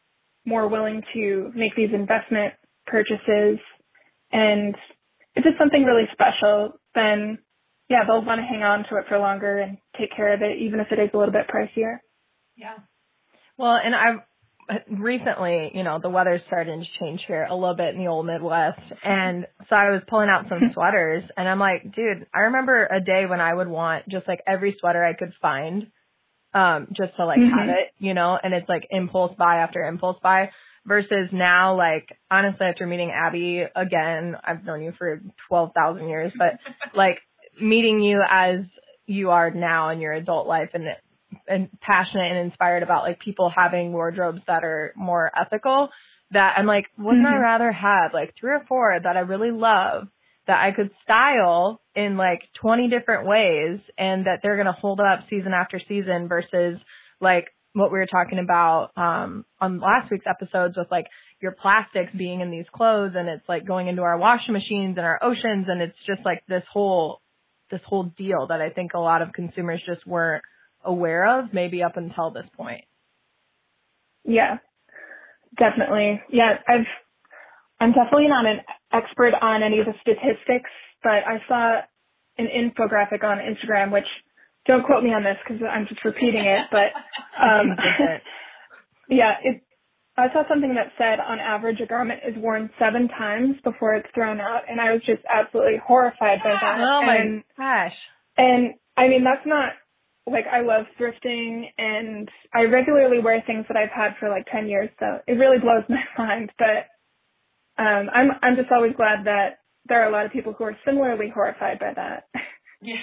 more 0.45 0.67
willing 0.67 1.01
to 1.13 1.51
make 1.55 1.75
these 1.75 1.89
investment 1.93 2.53
purchases 2.85 3.59
and 4.31 4.75
if 5.35 5.45
it's 5.45 5.57
something 5.59 5.83
really 5.83 6.07
special 6.13 6.79
then 6.95 7.39
yeah 7.89 8.03
they'll 8.05 8.23
want 8.23 8.39
to 8.39 8.45
hang 8.45 8.63
on 8.63 8.85
to 8.89 8.97
it 8.97 9.05
for 9.09 9.17
longer 9.17 9.59
and 9.59 9.77
take 9.99 10.15
care 10.15 10.33
of 10.33 10.41
it 10.41 10.57
even 10.59 10.79
if 10.79 10.87
it 10.91 10.99
is 10.99 11.09
a 11.13 11.17
little 11.17 11.33
bit 11.33 11.47
pricier 11.47 11.97
Yeah. 12.55 12.77
Well, 13.57 13.77
and 13.83 13.95
I've 13.95 14.19
recently, 14.89 15.71
you 15.73 15.83
know, 15.83 15.99
the 16.01 16.09
weather's 16.09 16.41
starting 16.47 16.81
to 16.81 16.99
change 16.99 17.21
here 17.27 17.47
a 17.49 17.55
little 17.55 17.75
bit 17.75 17.95
in 17.95 17.99
the 18.03 18.07
old 18.07 18.25
Midwest. 18.25 18.79
And 19.03 19.47
so 19.69 19.75
I 19.75 19.91
was 19.91 20.01
pulling 20.07 20.29
out 20.29 20.45
some 20.49 20.69
sweaters 20.73 21.23
and 21.35 21.47
I'm 21.47 21.59
like, 21.59 21.83
dude, 21.95 22.27
I 22.33 22.39
remember 22.41 22.85
a 22.85 22.99
day 22.99 23.25
when 23.25 23.39
I 23.41 23.53
would 23.53 23.67
want 23.67 24.07
just 24.09 24.27
like 24.27 24.41
every 24.45 24.75
sweater 24.79 25.03
I 25.03 25.13
could 25.13 25.33
find, 25.41 25.87
um, 26.53 26.87
just 26.95 27.15
to 27.17 27.25
like 27.25 27.39
have 27.39 27.67
Mhm. 27.67 27.79
it, 27.79 27.91
you 27.99 28.13
know, 28.13 28.37
and 28.41 28.53
it's 28.53 28.67
like 28.69 28.87
impulse 28.89 29.35
buy 29.37 29.57
after 29.57 29.87
impulse 29.87 30.17
buy 30.21 30.51
versus 30.85 31.29
now, 31.31 31.75
like, 31.75 32.07
honestly, 32.31 32.65
after 32.65 32.87
meeting 32.87 33.11
Abby 33.11 33.65
again, 33.75 34.37
I've 34.43 34.63
known 34.63 34.81
you 34.81 34.93
for 34.97 35.21
12,000 35.49 36.07
years, 36.07 36.31
but 36.37 36.59
like 36.95 37.19
meeting 37.61 38.01
you 38.01 38.21
as 38.29 38.61
you 39.05 39.31
are 39.31 39.51
now 39.51 39.89
in 39.89 39.99
your 39.99 40.13
adult 40.13 40.47
life 40.47 40.69
and 40.73 40.85
and 41.47 41.69
passionate 41.81 42.31
and 42.31 42.39
inspired 42.39 42.83
about 42.83 43.03
like 43.03 43.19
people 43.19 43.51
having 43.55 43.93
wardrobes 43.93 44.41
that 44.47 44.63
are 44.63 44.93
more 44.95 45.31
ethical 45.39 45.89
that 46.31 46.55
I'm 46.57 46.65
like, 46.65 46.85
wouldn't 46.97 47.25
I 47.25 47.35
Mhm. 47.35 47.41
rather 47.41 47.71
have 47.71 48.13
like 48.13 48.35
three 48.35 48.51
or 48.51 48.65
four 48.67 48.99
that 48.99 49.15
I 49.15 49.21
really 49.21 49.51
love 49.51 50.09
that 50.47 50.63
I 50.63 50.71
could 50.71 50.91
style 51.03 51.81
in 51.95 52.17
like 52.17 52.41
20 52.55 52.87
different 52.89 53.27
ways 53.27 53.79
and 53.97 54.25
that 54.25 54.39
they're 54.41 54.55
going 54.55 54.65
to 54.67 54.71
hold 54.71 54.99
up 54.99 55.27
season 55.29 55.53
after 55.53 55.79
season 55.87 56.27
versus 56.27 56.79
like 57.19 57.53
what 57.73 57.91
we 57.91 57.99
were 57.99 58.07
talking 58.07 58.39
about 58.39 58.91
um 58.97 59.45
on 59.59 59.79
last 59.79 60.09
week's 60.09 60.25
episodes 60.25 60.75
with 60.77 60.89
like 60.89 61.05
your 61.41 61.51
plastics 61.51 62.11
being 62.17 62.41
in 62.41 62.49
these 62.49 62.65
clothes 62.71 63.13
and 63.15 63.29
it's 63.29 63.47
like 63.47 63.65
going 63.65 63.87
into 63.87 64.01
our 64.01 64.17
washing 64.17 64.53
machines 64.53 64.97
and 64.97 65.05
our 65.05 65.19
oceans 65.21 65.67
and 65.67 65.81
it's 65.81 65.97
just 66.05 66.23
like 66.25 66.41
this 66.47 66.63
whole 66.71 67.21
this 67.69 67.81
whole 67.85 68.03
deal 68.17 68.47
that 68.47 68.61
I 68.61 68.69
think 68.69 68.93
a 68.93 68.99
lot 68.99 69.21
of 69.21 69.33
consumers 69.33 69.81
just 69.85 70.07
weren't 70.07 70.43
aware 70.83 71.39
of 71.39 71.53
maybe 71.53 71.83
up 71.83 71.97
until 71.97 72.31
this 72.31 72.45
point. 72.55 72.83
yeah 74.23 74.57
definitely 75.57 76.21
yeah 76.31 76.57
i've 76.67 76.85
i'm 77.79 77.91
definitely 77.93 78.27
not 78.27 78.45
an 78.45 78.59
expert 78.91 79.33
on 79.41 79.63
any 79.63 79.79
of 79.79 79.85
the 79.85 79.93
statistics 80.01 80.69
but 81.03 81.23
i 81.25 81.37
saw 81.47 81.81
an 82.37 82.47
infographic 82.47 83.23
on 83.23 83.37
instagram 83.39 83.91
which 83.91 84.05
don't 84.67 84.85
quote 84.85 85.03
me 85.03 85.11
on 85.13 85.23
this 85.23 85.37
because 85.43 85.61
i'm 85.69 85.87
just 85.87 86.03
repeating 86.05 86.45
it 86.45 86.67
but 86.71 86.91
um 87.43 87.67
yeah 89.09 89.35
it 89.43 89.61
i 90.17 90.27
saw 90.33 90.43
something 90.47 90.75
that 90.75 90.91
said 90.97 91.19
on 91.19 91.39
average 91.39 91.79
a 91.81 91.85
garment 91.87 92.19
is 92.27 92.35
worn 92.37 92.69
seven 92.77 93.07
times 93.07 93.55
before 93.63 93.95
it's 93.95 94.09
thrown 94.13 94.39
out 94.39 94.61
and 94.69 94.79
i 94.79 94.91
was 94.91 95.01
just 95.05 95.21
absolutely 95.33 95.79
horrified 95.85 96.39
by 96.43 96.53
that 96.61 96.77
oh 96.81 97.01
my 97.05 97.15
and 97.15 97.43
gosh. 97.57 97.93
and 98.37 98.73
I 98.97 99.07
mean, 99.07 99.23
that's 99.23 99.45
not 99.45 99.73
like 100.29 100.45
I 100.51 100.61
love 100.61 100.85
thrifting 100.99 101.65
and 101.77 102.29
I 102.53 102.63
regularly 102.63 103.19
wear 103.19 103.41
things 103.47 103.65
that 103.67 103.77
I've 103.77 103.89
had 103.95 104.11
for 104.19 104.29
like 104.29 104.45
10 104.51 104.67
years. 104.67 104.89
So 104.99 105.19
it 105.27 105.33
really 105.33 105.59
blows 105.59 105.83
my 105.89 106.03
mind. 106.17 106.51
But 106.57 106.87
um, 107.81 108.09
I'm 108.13 108.31
I'm 108.41 108.55
just 108.55 108.71
always 108.71 108.93
glad 108.95 109.25
that 109.25 109.59
there 109.87 110.03
are 110.03 110.09
a 110.09 110.11
lot 110.11 110.25
of 110.25 110.31
people 110.31 110.53
who 110.53 110.65
are 110.65 110.77
similarly 110.85 111.31
horrified 111.33 111.79
by 111.79 111.93
that. 111.95 112.27
Yeah. 112.81 112.99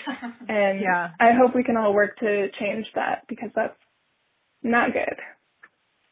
and 0.48 0.80
Yeah. 0.80 1.10
I 1.18 1.32
hope 1.32 1.54
we 1.54 1.64
can 1.64 1.76
all 1.76 1.92
work 1.94 2.16
to 2.18 2.48
change 2.60 2.87
that 2.94 3.24
because 3.28 3.50
that's 3.56 3.76
not 4.62 4.92
good. 4.92 5.16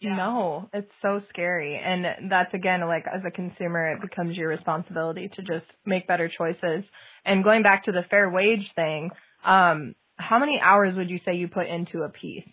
Yeah. 0.00 0.16
No, 0.16 0.68
it's 0.74 0.90
so 1.00 1.22
scary. 1.28 1.76
And 1.76 2.28
that's 2.28 2.52
again, 2.54 2.80
like 2.80 3.04
as 3.06 3.20
a 3.24 3.30
consumer, 3.30 3.92
it 3.92 4.00
becomes 4.00 4.36
your 4.36 4.48
responsibility 4.48 5.30
to 5.36 5.42
just 5.42 5.66
make 5.86 6.08
better 6.08 6.28
choices. 6.28 6.82
And 7.24 7.44
going 7.44 7.62
back 7.62 7.84
to 7.84 7.92
the 7.92 8.02
fair 8.10 8.28
wage 8.28 8.68
thing, 8.74 9.10
um, 9.44 9.94
how 10.16 10.38
many 10.38 10.60
hours 10.60 10.96
would 10.96 11.10
you 11.10 11.20
say 11.24 11.34
you 11.36 11.48
put 11.48 11.66
into 11.68 12.02
a 12.02 12.08
piece? 12.10 12.48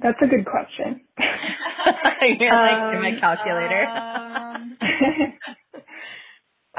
That's 0.00 0.18
a 0.22 0.26
good 0.26 0.44
question. 0.46 1.02
You're 2.38 2.52
like 2.52 2.94
in 2.94 3.02
my 3.02 3.10
Um, 3.14 3.20
calculator. 3.20 3.86
Um, 3.86 4.78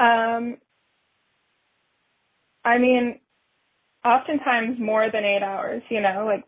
um, 0.00 0.58
I 2.64 2.78
mean, 2.78 3.20
oftentimes 4.04 4.78
more 4.80 5.10
than 5.12 5.24
eight 5.24 5.42
hours, 5.42 5.82
you 5.90 6.00
know, 6.00 6.24
like 6.26 6.44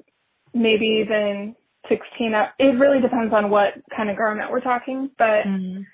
maybe 0.54 1.02
even 1.04 1.56
16 1.88 2.34
hours. 2.34 2.50
It 2.58 2.78
really 2.78 3.00
depends 3.00 3.34
on 3.34 3.50
what 3.50 3.74
kind 3.96 4.11
of 4.11 4.16
garment 4.16 4.50
we're 4.50 4.61
talking, 4.61 5.11
but 5.18 5.44
Mhm. 5.46 5.87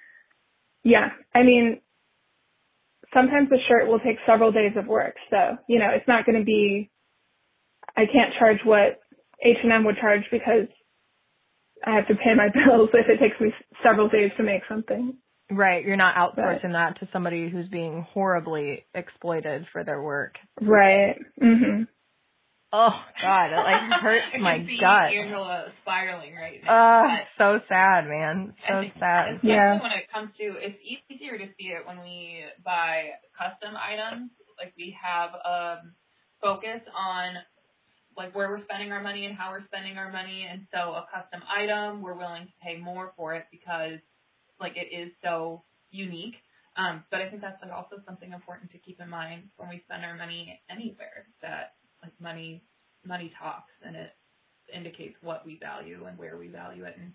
yeah, 0.84 1.10
I 1.34 1.42
mean, 1.42 1.80
sometimes 3.14 3.48
the 3.48 3.58
shirt 3.68 3.86
will 3.88 4.00
take 4.00 4.16
several 4.26 4.52
days 4.52 4.72
of 4.76 4.86
work. 4.86 5.14
So, 5.30 5.56
you 5.68 5.78
know, 5.78 5.88
it's 5.94 6.08
not 6.08 6.26
going 6.26 6.38
to 6.38 6.44
be, 6.44 6.90
I 7.96 8.06
can't 8.06 8.34
charge 8.38 8.58
what 8.64 9.00
H&M 9.42 9.84
would 9.84 9.96
charge 9.98 10.22
because 10.30 10.66
I 11.86 11.94
have 11.96 12.08
to 12.08 12.14
pay 12.14 12.34
my 12.36 12.48
bills 12.54 12.90
if 12.92 13.08
it 13.08 13.20
takes 13.20 13.40
me 13.40 13.52
several 13.82 14.08
days 14.08 14.30
to 14.36 14.42
make 14.42 14.62
something. 14.68 15.16
Right, 15.50 15.84
you're 15.84 15.96
not 15.96 16.14
outsourcing 16.16 16.72
that 16.72 16.98
to 17.00 17.08
somebody 17.12 17.50
who's 17.50 17.68
being 17.68 18.06
horribly 18.12 18.86
exploited 18.94 19.66
for 19.72 19.84
their 19.84 20.02
work. 20.02 20.36
Right. 20.60 21.16
Mhm. 21.40 21.86
Oh 22.74 22.90
God, 23.22 23.54
it 23.54 23.62
like 23.62 23.86
I 23.86 23.98
hurts 24.02 24.26
can 24.32 24.42
my 24.42 24.58
see 24.66 24.78
gut. 24.82 25.14
Angela 25.14 25.66
spiraling 25.82 26.34
right 26.34 26.58
now. 26.64 27.06
Uh, 27.06 27.16
so 27.38 27.60
sad, 27.68 28.08
man. 28.10 28.52
So 28.66 28.82
sad. 28.98 29.34
Especially 29.38 29.50
Yeah. 29.54 29.78
when 29.80 29.92
it 29.92 30.10
comes 30.12 30.30
to, 30.38 30.58
it's 30.58 30.78
easier 30.82 31.38
to 31.38 31.46
see 31.54 31.70
it 31.70 31.86
when 31.86 32.00
we 32.02 32.42
buy 32.64 33.14
custom 33.38 33.78
items. 33.78 34.30
Like 34.58 34.74
we 34.76 34.90
have 34.98 35.30
a 35.38 35.86
focus 36.42 36.82
on 36.98 37.34
like 38.16 38.34
where 38.34 38.48
we're 38.50 38.64
spending 38.64 38.90
our 38.90 39.02
money 39.02 39.26
and 39.26 39.36
how 39.38 39.50
we're 39.50 39.66
spending 39.66 39.96
our 39.96 40.10
money, 40.10 40.46
and 40.50 40.66
so 40.74 40.98
a 40.98 41.06
custom 41.14 41.42
item 41.46 42.02
we're 42.02 42.18
willing 42.18 42.46
to 42.46 42.52
pay 42.62 42.76
more 42.76 43.12
for 43.16 43.34
it 43.34 43.44
because 43.52 44.02
like 44.58 44.74
it 44.76 44.90
is 44.90 45.12
so 45.22 45.62
unique. 45.90 46.34
Um, 46.76 47.04
but 47.10 47.20
I 47.22 47.30
think 47.30 47.40
that's 47.40 47.62
like 47.62 47.70
also 47.70 48.02
something 48.04 48.32
important 48.32 48.72
to 48.72 48.78
keep 48.78 48.98
in 49.00 49.08
mind 49.08 49.44
when 49.58 49.68
we 49.68 49.82
spend 49.86 50.04
our 50.04 50.16
money 50.16 50.58
anywhere. 50.68 51.30
That 51.40 51.74
like 52.04 52.12
money 52.20 52.62
money 53.04 53.32
talks 53.40 53.72
and 53.84 53.96
it 53.96 54.10
indicates 54.74 55.16
what 55.22 55.44
we 55.44 55.58
value 55.60 56.04
and 56.06 56.16
where 56.18 56.36
we 56.36 56.48
value 56.48 56.84
it 56.84 56.96
and 56.98 57.12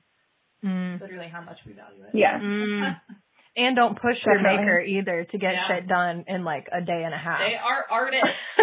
Mm. 0.62 1.00
literally 1.00 1.30
how 1.32 1.40
much 1.42 1.56
we 1.66 1.72
value 1.72 2.04
it. 2.04 2.10
Yeah. 2.14 2.38
Mm. 2.38 3.00
And 3.56 3.76
don't 3.76 3.96
push 4.00 4.16
your 4.26 4.42
maker 4.42 4.80
either 4.80 5.24
to 5.32 5.38
get 5.38 5.54
Yeah. 5.54 5.68
shit 5.68 5.88
done 5.88 6.24
in 6.28 6.44
like 6.44 6.68
a 6.72 6.82
day 6.82 7.02
and 7.04 7.14
a 7.14 7.18
half. 7.18 7.40
They 7.40 7.56
are 7.56 7.86
artists. 7.90 8.28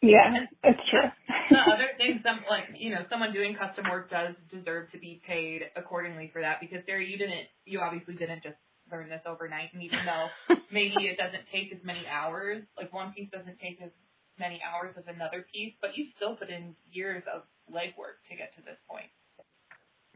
yeah, 0.03 0.47
it's 0.63 0.81
true. 0.91 1.09
the 1.51 1.59
other 1.59 1.89
thing, 1.97 2.21
some 2.23 2.41
like 2.49 2.65
you 2.77 2.91
know, 2.91 3.03
someone 3.11 3.33
doing 3.33 3.57
custom 3.57 3.85
work 3.91 4.11
does 4.11 4.35
deserve 4.53 4.91
to 4.93 4.99
be 4.99 5.21
paid 5.27 5.63
accordingly 5.77 6.31
for 6.33 6.43
that 6.43 6.61
because 6.61 6.79
there 6.87 7.01
you 7.01 7.17
didn't, 7.19 7.47
you 7.65 7.81
obviously 7.81 8.15
didn't 8.15 8.43
just 8.43 8.57
learn 8.91 9.09
this 9.09 9.23
overnight, 9.27 9.71
and 9.73 9.83
even 9.83 10.01
though 10.07 10.29
maybe 10.73 11.07
it 11.07 11.17
doesn't 11.19 11.45
take 11.53 11.73
as 11.73 11.79
many 11.85 12.07
hours, 12.07 12.63
like 12.77 12.93
one 12.93 13.13
piece 13.13 13.31
doesn't 13.31 13.59
take 13.61 13.81
as 13.83 13.91
many 14.39 14.61
hours 14.63 14.95
as 14.97 15.05
another 15.09 15.45
piece, 15.53 15.75
but 15.81 15.97
you 15.97 16.07
still 16.17 16.37
put 16.37 16.49
in 16.49 16.75
years 16.93 17.23
of 17.33 17.43
legwork 17.73 18.23
to 18.31 18.37
get 18.37 18.55
to 18.57 18.63
this 18.63 18.79
point. 18.89 19.11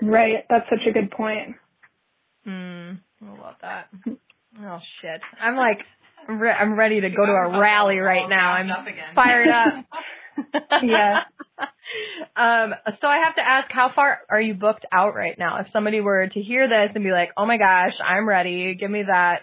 right. 0.01 0.45
That's 0.49 0.67
such 0.71 0.87
a 0.89 0.93
good 0.93 1.11
point. 1.11 1.57
Mm, 2.47 2.99
I 3.25 3.41
love 3.41 3.57
that. 3.63 3.89
Oh 4.61 4.79
shit. 5.01 5.19
I'm 5.41 5.57
like, 5.57 5.79
I'm, 6.29 6.39
re- 6.39 6.51
I'm 6.53 6.79
ready 6.79 7.01
to 7.01 7.09
go 7.09 7.25
to 7.25 7.33
a 7.33 7.59
rally 7.59 7.97
right 7.97 8.29
now. 8.29 8.53
I'm 8.53 8.71
Up 8.71 8.87
again. 8.87 9.15
fired 9.15 9.49
up. 9.49 9.85
Yeah. 10.83 11.21
Um, 12.43 12.75
so 13.01 13.07
I 13.07 13.19
have 13.25 13.37
to 13.37 13.41
ask, 13.41 13.71
how 13.71 13.93
far 13.95 14.19
are 14.29 14.41
you 14.41 14.55
booked 14.55 14.85
out 14.91 15.15
right 15.15 15.39
now? 15.39 15.61
If 15.61 15.69
somebody 15.73 16.01
were 16.01 16.27
to 16.27 16.41
hear 16.41 16.69
this 16.69 16.91
and 16.95 17.05
be 17.05 17.13
like, 17.13 17.31
"Oh 17.37 17.47
my 17.47 17.57
gosh, 17.57 17.93
I'm 18.05 18.29
ready. 18.29 18.75
Give 18.75 18.91
me 18.91 19.05
that 19.07 19.43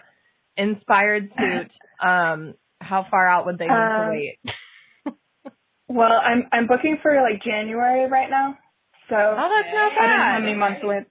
inspired 0.56 1.30
suit." 1.36 1.70
Um, 2.00 2.54
how 2.80 3.04
far 3.10 3.28
out 3.28 3.44
would 3.44 3.58
they 3.58 3.66
need 3.66 3.68
to 3.68 4.00
Um, 4.00 4.08
wait? 4.08 4.38
Well, 5.86 6.16
I'm 6.16 6.46
I'm 6.50 6.66
booking 6.66 6.96
for 7.02 7.12
like 7.20 7.42
January 7.42 8.08
right 8.08 8.30
now. 8.30 8.56
So 9.10 9.16
Oh, 9.16 9.48
that's 9.50 9.74
not 9.74 9.92
I 10.00 10.06
don't 10.06 10.18
know 10.18 10.32
how 10.32 10.38
many 10.38 10.54
months 10.54 10.80
away. 10.82 11.04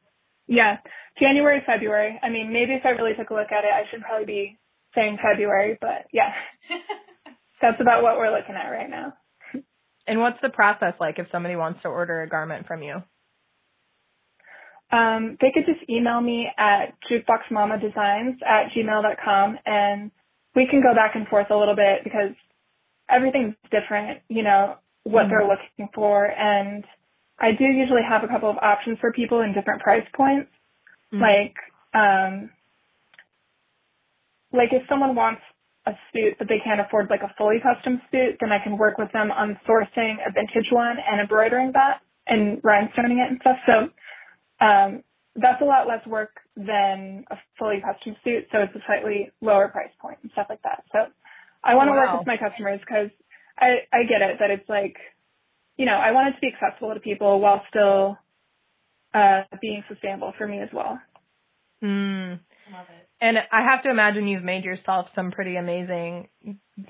Yeah, 0.47 0.77
January, 1.19 1.61
February. 1.67 2.19
I 2.23 2.29
mean, 2.29 2.51
maybe 2.51 2.73
if 2.73 2.85
I 2.85 2.89
really 2.89 3.13
took 3.13 3.29
a 3.29 3.33
look 3.35 3.51
at 3.51 3.65
it, 3.65 3.71
I 3.75 3.83
should 3.91 4.01
probably 4.01 4.25
be 4.25 4.59
saying 4.95 5.19
February, 5.21 5.77
but 5.79 6.07
yeah, 6.11 6.31
that's 7.61 7.79
about 7.79 8.01
what 8.01 8.17
we're 8.17 8.35
looking 8.35 8.55
at 8.55 8.71
right 8.71 8.89
now. 8.89 9.13
And 10.09 10.19
what's 10.19 10.39
the 10.41 10.49
process 10.49 10.93
like 10.99 11.19
if 11.19 11.27
somebody 11.31 11.55
wants 11.55 11.81
to 11.83 11.87
order 11.87 12.23
a 12.23 12.29
garment 12.29 12.65
from 12.67 12.81
you? 12.81 12.95
Um, 14.91 15.37
they 15.39 15.51
could 15.53 15.65
just 15.67 15.87
email 15.87 16.19
me 16.19 16.47
at 16.57 16.95
jukeboxmamadesigns 17.09 18.41
at 18.41 18.71
gmail.com 18.75 19.59
and 19.67 20.09
we 20.55 20.67
can 20.67 20.81
go 20.81 20.95
back 20.95 21.11
and 21.13 21.27
forth 21.27 21.47
a 21.51 21.55
little 21.55 21.75
bit 21.75 22.03
because 22.03 22.33
everything's 23.07 23.53
different, 23.71 24.21
you 24.29 24.41
know, 24.41 24.77
what 25.03 25.25
they're 25.29 25.47
looking 25.47 25.89
for. 25.93 26.25
And 26.25 26.83
I 27.39 27.51
do 27.51 27.65
usually 27.65 28.01
have 28.07 28.23
a 28.23 28.27
couple 28.27 28.49
of 28.49 28.57
options 28.57 28.97
for 28.99 29.13
people 29.13 29.41
in 29.41 29.53
different 29.53 29.81
price 29.81 30.07
points. 30.15 30.49
Mhm. 31.13 31.21
Like, 31.21 31.55
um, 31.93 32.49
like 34.51 34.73
if 34.73 34.87
someone 34.87 35.15
wants 35.15 35.41
a 35.89 35.99
suit 36.13 36.35
but 36.39 36.47
they 36.49 36.59
can't 36.63 36.81
afford 36.81 37.09
like 37.09 37.23
a 37.23 37.33
fully 37.37 37.57
custom 37.61 38.01
suit, 38.11 38.37
then 38.41 38.51
I 38.51 38.59
can 38.63 38.77
work 38.77 38.97
with 38.97 39.11
them 39.13 39.31
on 39.31 39.59
sourcing 39.67 40.17
a 40.27 40.31
vintage 40.33 40.71
one 40.71 40.97
and 40.99 41.21
embroidering 41.21 41.71
that 41.73 42.01
and 42.27 42.61
rhinestoning 42.63 43.19
it 43.23 43.31
and 43.31 43.39
stuff. 43.41 43.57
So, 43.67 43.89
um, 44.61 45.03
that's 45.35 45.61
a 45.61 45.65
lot 45.65 45.87
less 45.87 46.05
work 46.07 46.31
than 46.57 47.25
a 47.31 47.37
fully 47.59 47.81
custom 47.81 48.15
suit. 48.23 48.47
So 48.51 48.59
it's 48.59 48.75
a 48.75 48.79
slightly 48.87 49.31
lower 49.41 49.69
price 49.69 49.91
point 50.01 50.19
and 50.23 50.31
stuff 50.33 50.47
like 50.49 50.61
that. 50.63 50.83
So 50.91 50.99
I 51.63 51.75
want 51.75 51.89
to 51.89 51.91
Wow. 51.93 51.97
work 52.13 52.19
with 52.19 52.27
my 52.27 52.37
customers 52.37 52.79
because 52.81 53.09
I, 53.59 53.87
I 53.93 54.03
get 54.03 54.21
it 54.21 54.37
that 54.39 54.51
it's 54.51 54.67
like, 54.69 54.95
you 55.77 55.85
know, 55.85 55.95
I 55.95 56.11
want 56.11 56.29
it 56.29 56.33
to 56.33 56.41
be 56.41 56.51
accessible 56.53 56.93
to 56.93 56.99
people 57.01 57.39
while 57.41 57.63
still, 57.69 58.17
uh, 59.13 59.43
being 59.61 59.83
sustainable 59.89 60.33
for 60.37 60.47
me 60.47 60.59
as 60.61 60.69
well. 60.73 60.99
Mm. 61.83 62.39
Love 62.73 62.87
it. 62.89 63.08
And 63.21 63.37
I 63.51 63.63
have 63.63 63.83
to 63.83 63.89
imagine 63.89 64.27
you've 64.27 64.43
made 64.43 64.63
yourself 64.63 65.07
some 65.13 65.31
pretty 65.31 65.57
amazing 65.57 66.29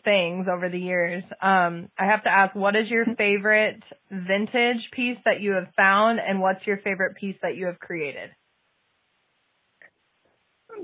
things 0.03 0.47
over 0.51 0.69
the 0.69 0.77
years. 0.77 1.23
Um, 1.41 1.89
I 1.97 2.05
have 2.05 2.23
to 2.23 2.29
ask, 2.29 2.55
what 2.55 2.75
is 2.75 2.87
your 2.87 3.05
favorite 3.17 3.81
vintage 4.11 4.89
piece 4.91 5.17
that 5.25 5.41
you 5.41 5.53
have 5.53 5.67
found, 5.75 6.19
and 6.19 6.39
what's 6.39 6.65
your 6.67 6.77
favorite 6.77 7.15
piece 7.15 7.35
that 7.41 7.55
you 7.55 7.65
have 7.65 7.79
created? 7.79 8.29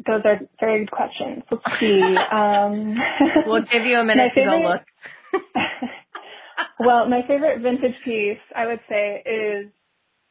Those 0.07 0.21
are 0.25 0.39
very 0.59 0.79
good 0.79 0.91
questions. 0.91 1.43
Let's 1.51 1.63
see. 1.79 2.01
Um, 2.31 2.95
We'll 3.45 3.61
give 3.71 3.85
you 3.85 3.99
a 3.99 4.03
minute 4.03 4.31
to 4.35 4.43
go 4.43 4.57
look. 4.57 5.41
well, 6.79 7.07
my 7.07 7.21
favorite 7.27 7.61
vintage 7.61 7.95
piece, 8.03 8.39
I 8.55 8.65
would 8.65 8.79
say, 8.89 9.21
is 9.25 9.71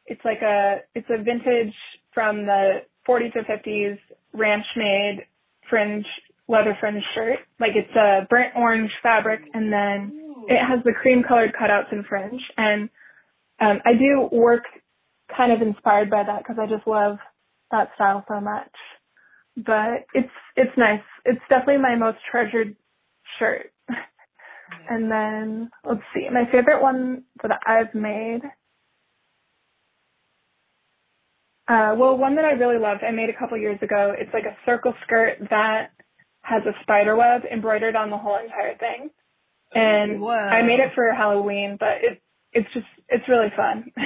it's 0.05 0.21
like 0.25 0.41
a 0.41 0.79
it's 0.93 1.07
a 1.09 1.23
vintage 1.23 1.73
from 2.13 2.45
the 2.45 2.81
40s 3.07 3.35
or 3.35 3.43
50s 3.43 3.97
ranch 4.33 4.65
made 4.75 5.25
fringe 5.69 6.05
leather 6.47 6.77
fringe 6.79 7.03
shirt. 7.13 7.39
Like 7.59 7.71
it's 7.75 7.95
a 7.95 8.27
burnt 8.29 8.53
orange 8.55 8.91
fabric, 9.01 9.41
and 9.53 9.71
then 9.71 10.45
it 10.47 10.59
has 10.59 10.83
the 10.83 10.93
cream 10.93 11.23
colored 11.27 11.53
cutouts 11.59 11.91
and 11.91 12.05
fringe. 12.05 12.41
And 12.57 12.89
um, 13.59 13.79
I 13.85 13.93
do 13.93 14.29
work 14.31 14.63
kind 15.35 15.51
of 15.51 15.61
inspired 15.61 16.09
by 16.09 16.23
that 16.23 16.39
because 16.39 16.57
I 16.61 16.67
just 16.67 16.87
love 16.87 17.17
that 17.71 17.89
style 17.95 18.23
so 18.27 18.39
much. 18.39 18.71
But 19.57 20.05
it's 20.13 20.29
it's 20.55 20.77
nice. 20.77 21.01
It's 21.23 21.41
definitely 21.49 21.81
my 21.81 21.95
most 21.95 22.17
treasured 22.29 22.75
shirt. 23.39 23.71
And 24.89 25.11
then 25.11 25.69
let's 25.83 26.01
see, 26.13 26.27
my 26.31 26.45
favorite 26.51 26.81
one 26.81 27.23
that 27.41 27.59
I've 27.65 27.93
made. 27.93 28.41
Uh, 31.67 31.95
well, 31.97 32.17
one 32.17 32.35
that 32.35 32.45
I 32.45 32.51
really 32.51 32.77
loved, 32.79 33.01
I 33.03 33.11
made 33.11 33.29
a 33.29 33.37
couple 33.37 33.57
years 33.57 33.79
ago. 33.81 34.13
It's 34.17 34.33
like 34.33 34.45
a 34.45 34.55
circle 34.65 34.93
skirt 35.05 35.37
that 35.49 35.91
has 36.41 36.61
a 36.65 36.73
spider 36.83 37.15
web 37.15 37.41
embroidered 37.51 37.95
on 37.95 38.11
the 38.11 38.17
whole 38.17 38.37
entire 38.37 38.77
thing. 38.77 39.09
And 39.73 40.21
Whoa. 40.21 40.29
I 40.31 40.61
made 40.61 40.79
it 40.79 40.91
for 40.93 41.11
Halloween, 41.11 41.77
but 41.79 41.97
it 42.03 42.21
it's 42.53 42.71
just 42.73 42.85
it's 43.09 43.27
really 43.27 43.49
fun. 43.55 43.91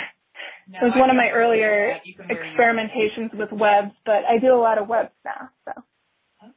No, 0.72 0.78
it 0.82 0.84
was 0.84 0.93
I 0.95 1.00
one 1.00 1.10
of 1.10 1.15
my 1.15 1.30
earlier 1.34 1.93
that. 1.95 2.06
You 2.06 2.13
can 2.13 2.28
wear 2.28 2.45
experimentations 2.45 3.34
with 3.34 3.52
webs, 3.52 3.91
but 4.06 4.22
I 4.30 4.38
do 4.39 4.54
a 4.54 4.62
lot 4.62 4.78
of 4.78 4.88
webs 4.88 5.10
now. 5.26 5.50
So. 5.65 5.72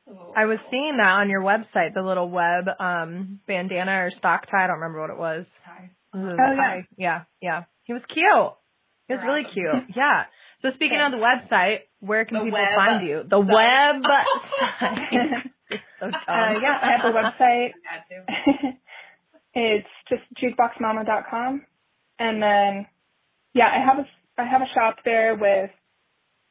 Oh. 0.06 0.34
I 0.36 0.44
was 0.44 0.58
seeing 0.70 0.98
that 0.98 1.08
on 1.08 1.30
your 1.30 1.40
website, 1.40 1.94
the 1.94 2.02
little 2.02 2.28
web 2.28 2.66
um, 2.78 3.40
bandana 3.48 3.92
or 4.04 4.10
stock 4.18 4.50
tie. 4.50 4.64
I 4.64 4.66
don't 4.66 4.80
remember 4.80 5.00
what 5.00 5.08
it 5.08 5.16
was. 5.18 5.46
Hi. 5.64 5.84
It 5.84 5.90
Oh, 6.14 6.28
yeah. 6.36 6.56
tie. 6.56 6.86
yeah, 6.98 7.22
yeah. 7.40 7.62
He 7.84 7.94
was 7.94 8.02
cute. 8.12 8.26
He 8.26 8.28
was 8.28 8.52
They're 9.08 9.24
really 9.24 9.46
awesome. 9.46 9.86
cute. 9.86 9.96
Yeah. 9.96 10.24
So 10.62 10.68
speaking 10.74 11.00
of 11.00 11.10
the 11.12 11.18
website, 11.18 11.80
where 12.00 12.24
can 12.24 12.38
The 12.38 12.44
people 12.44 12.58
web 12.60 12.76
find 12.76 13.06
you? 13.06 13.22
The 13.28 13.40
site. 13.40 13.52
web 13.52 14.02
site. 14.80 15.42
so 16.00 16.06
dumb. 16.06 16.14
Uh, 16.28 16.52
yeah, 16.62 16.78
I 16.80 16.92
have 16.96 17.04
a 17.04 17.16
website. 17.18 17.70
Had 17.84 18.02
to. 18.10 18.72
it's 19.54 19.88
just 20.08 20.22
jukeboxmama.com, 20.42 21.62
and 22.18 22.42
then 22.42 22.86
yeah, 23.54 23.68
I 23.68 23.84
have 23.84 23.98
a 23.98 24.06
I 24.40 24.46
have 24.46 24.62
a 24.62 24.68
shop 24.74 24.96
there 25.04 25.34
with 25.34 25.70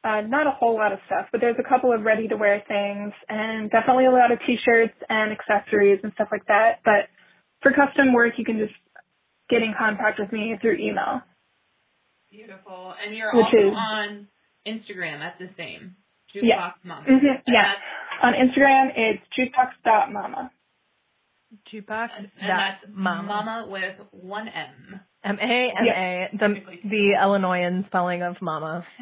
uh, 0.04 0.20
not 0.22 0.46
a 0.46 0.50
whole 0.50 0.76
lot 0.76 0.92
of 0.92 0.98
stuff, 1.06 1.26
but 1.32 1.40
there's 1.40 1.56
a 1.58 1.68
couple 1.68 1.92
of 1.92 2.02
ready 2.02 2.28
to 2.28 2.36
wear 2.36 2.62
things, 2.68 3.12
and 3.28 3.70
definitely 3.70 4.06
a 4.06 4.10
lot 4.10 4.30
of 4.32 4.38
t-shirts 4.46 4.94
and 5.08 5.32
accessories 5.32 6.00
and 6.02 6.12
stuff 6.14 6.28
like 6.30 6.46
that. 6.46 6.80
But 6.84 7.08
for 7.62 7.72
custom 7.72 8.12
work, 8.12 8.34
you 8.36 8.44
can 8.44 8.58
just 8.58 8.74
get 9.48 9.62
in 9.62 9.74
contact 9.78 10.18
with 10.20 10.32
me 10.32 10.54
through 10.60 10.76
email. 10.78 11.22
Beautiful. 12.32 12.94
And 13.04 13.14
you're 13.14 13.30
Which 13.32 13.44
also 13.44 13.68
is- 13.68 13.74
on 13.76 14.28
Instagram 14.66 15.20
at 15.20 15.38
the 15.38 15.48
same. 15.56 15.94
Jukebox 16.34 16.42
Yeah. 16.42 16.70
Mama. 16.82 17.06
Mhm, 17.06 17.42
yeah. 17.46 17.72
On 18.22 18.32
Instagram, 18.32 18.92
it's 18.96 19.22
jukebox.mama. 19.38 20.50
Jukebox. 21.70 22.08
And 22.16 22.30
That's 22.40 22.80
that's 22.80 22.84
mama. 22.88 23.22
Mama 23.28 23.66
with 23.68 23.96
one 24.12 24.48
M. 24.48 25.00
M 25.24 25.38
A 25.38 25.70
M 25.70 25.86
A. 25.86 26.28
The 26.32 26.78
the 26.88 27.12
Illinoisan 27.22 27.84
spelling 27.88 28.22
of 28.22 28.40
mama. 28.40 28.86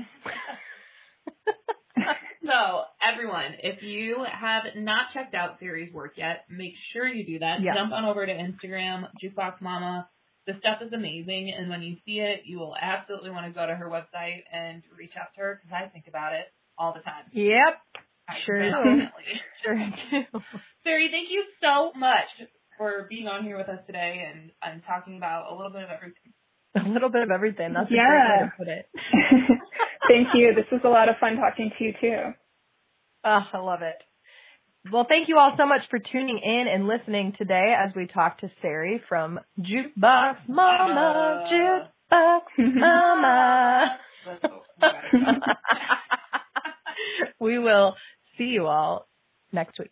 So, 2.43 2.83
everyone, 3.07 3.55
if 3.63 3.83
you 3.83 4.25
have 4.25 4.65
not 4.75 5.13
checked 5.15 5.35
out 5.35 5.59
Sari's 5.61 5.93
work 5.93 6.15
yet, 6.17 6.47
make 6.51 6.73
sure 6.93 7.07
you 7.07 7.25
do 7.25 7.39
that. 7.41 7.61
Yeah. 7.61 7.75
Jump 7.75 7.93
on 7.93 8.05
over 8.05 8.27
to 8.27 8.33
Instagram, 8.33 9.05
Jukebox 9.23 9.61
Mama. 9.61 10.09
The 10.47 10.55
stuff 10.61 10.79
is 10.83 10.93
amazing, 10.93 11.53
and 11.57 11.69
when 11.69 11.83
you 11.83 11.97
see 12.07 12.19
it, 12.21 12.43
you 12.45 12.59
will 12.59 12.75
absolutely 12.81 13.31
want 13.31 13.47
to 13.47 13.53
go 13.53 13.67
to 13.67 13.75
her 13.75 13.87
website 13.89 14.43
and 14.53 14.83
reach 14.97 15.13
out 15.21 15.35
to 15.35 15.41
her 15.41 15.61
because 15.63 15.73
I 15.85 15.89
think 15.89 16.07
about 16.09 16.33
it 16.33 16.47
all 16.79 16.93
the 16.95 17.01
time. 17.01 17.25
Yep. 17.33 17.77
I 18.29 18.35
Sure 18.47 18.63
do. 18.63 18.71
definitely. 18.71 19.25
Sure 19.63 19.77
do. 19.77 20.41
Sari, 20.83 21.09
thank 21.13 21.29
you 21.31 21.45
so 21.61 21.93
much 21.99 22.25
for 22.79 23.07
being 23.11 23.29
on 23.29 23.45
here 23.45 23.59
with 23.59 23.69
us 23.69 23.81
today 23.87 24.25
and, 24.33 24.51
and 24.63 24.81
talking 24.87 25.19
about 25.19 25.53
a 25.53 25.55
little 25.55 25.71
bit 25.71 25.83
of 25.83 25.91
everything. 25.91 26.33
A 26.75 26.89
little 26.89 27.11
bit 27.11 27.23
of 27.23 27.31
everything. 27.31 27.75
That's 27.75 27.91
a 27.91 27.95
Yeah. 27.95 28.07
great 28.09 28.41
way 28.41 28.47
to 28.47 28.53
put 28.57 28.69
it. 28.69 28.89
Thank 30.09 30.29
you. 30.35 30.55
This 30.57 30.65
was 30.73 30.81
a 30.85 30.89
lot 30.89 31.09
of 31.11 31.17
fun 31.21 31.37
talking 31.37 31.71
to 31.77 31.85
you 31.85 31.93
too. 32.01 32.33
Oh, 33.25 33.41
I 33.53 33.59
love 33.59 33.83
it. 33.83 33.97
Well, 34.91 35.05
thank 35.09 35.29
you 35.29 35.37
all 35.39 35.53
so 35.59 35.67
much 35.67 35.83
for 35.91 35.99
tuning 35.99 36.39
in 36.39 36.65
and 36.73 36.87
listening 36.89 37.35
today 37.37 37.75
as 37.79 37.95
we 37.95 38.07
talk 38.07 38.39
to 38.41 38.51
Sari 38.63 39.01
from 39.09 39.39
Jukebox 39.61 40.37
Mama, 40.49 41.47
Jukebox 41.53 42.41
Mama. 42.59 43.99
That's 44.25 44.43
so- 44.43 44.63
my 44.81 44.93
God. 45.21 45.41
we 47.41 47.59
will 47.59 47.95
see 48.39 48.45
you 48.45 48.67
all 48.67 49.07
next 49.53 49.79
week. 49.79 49.91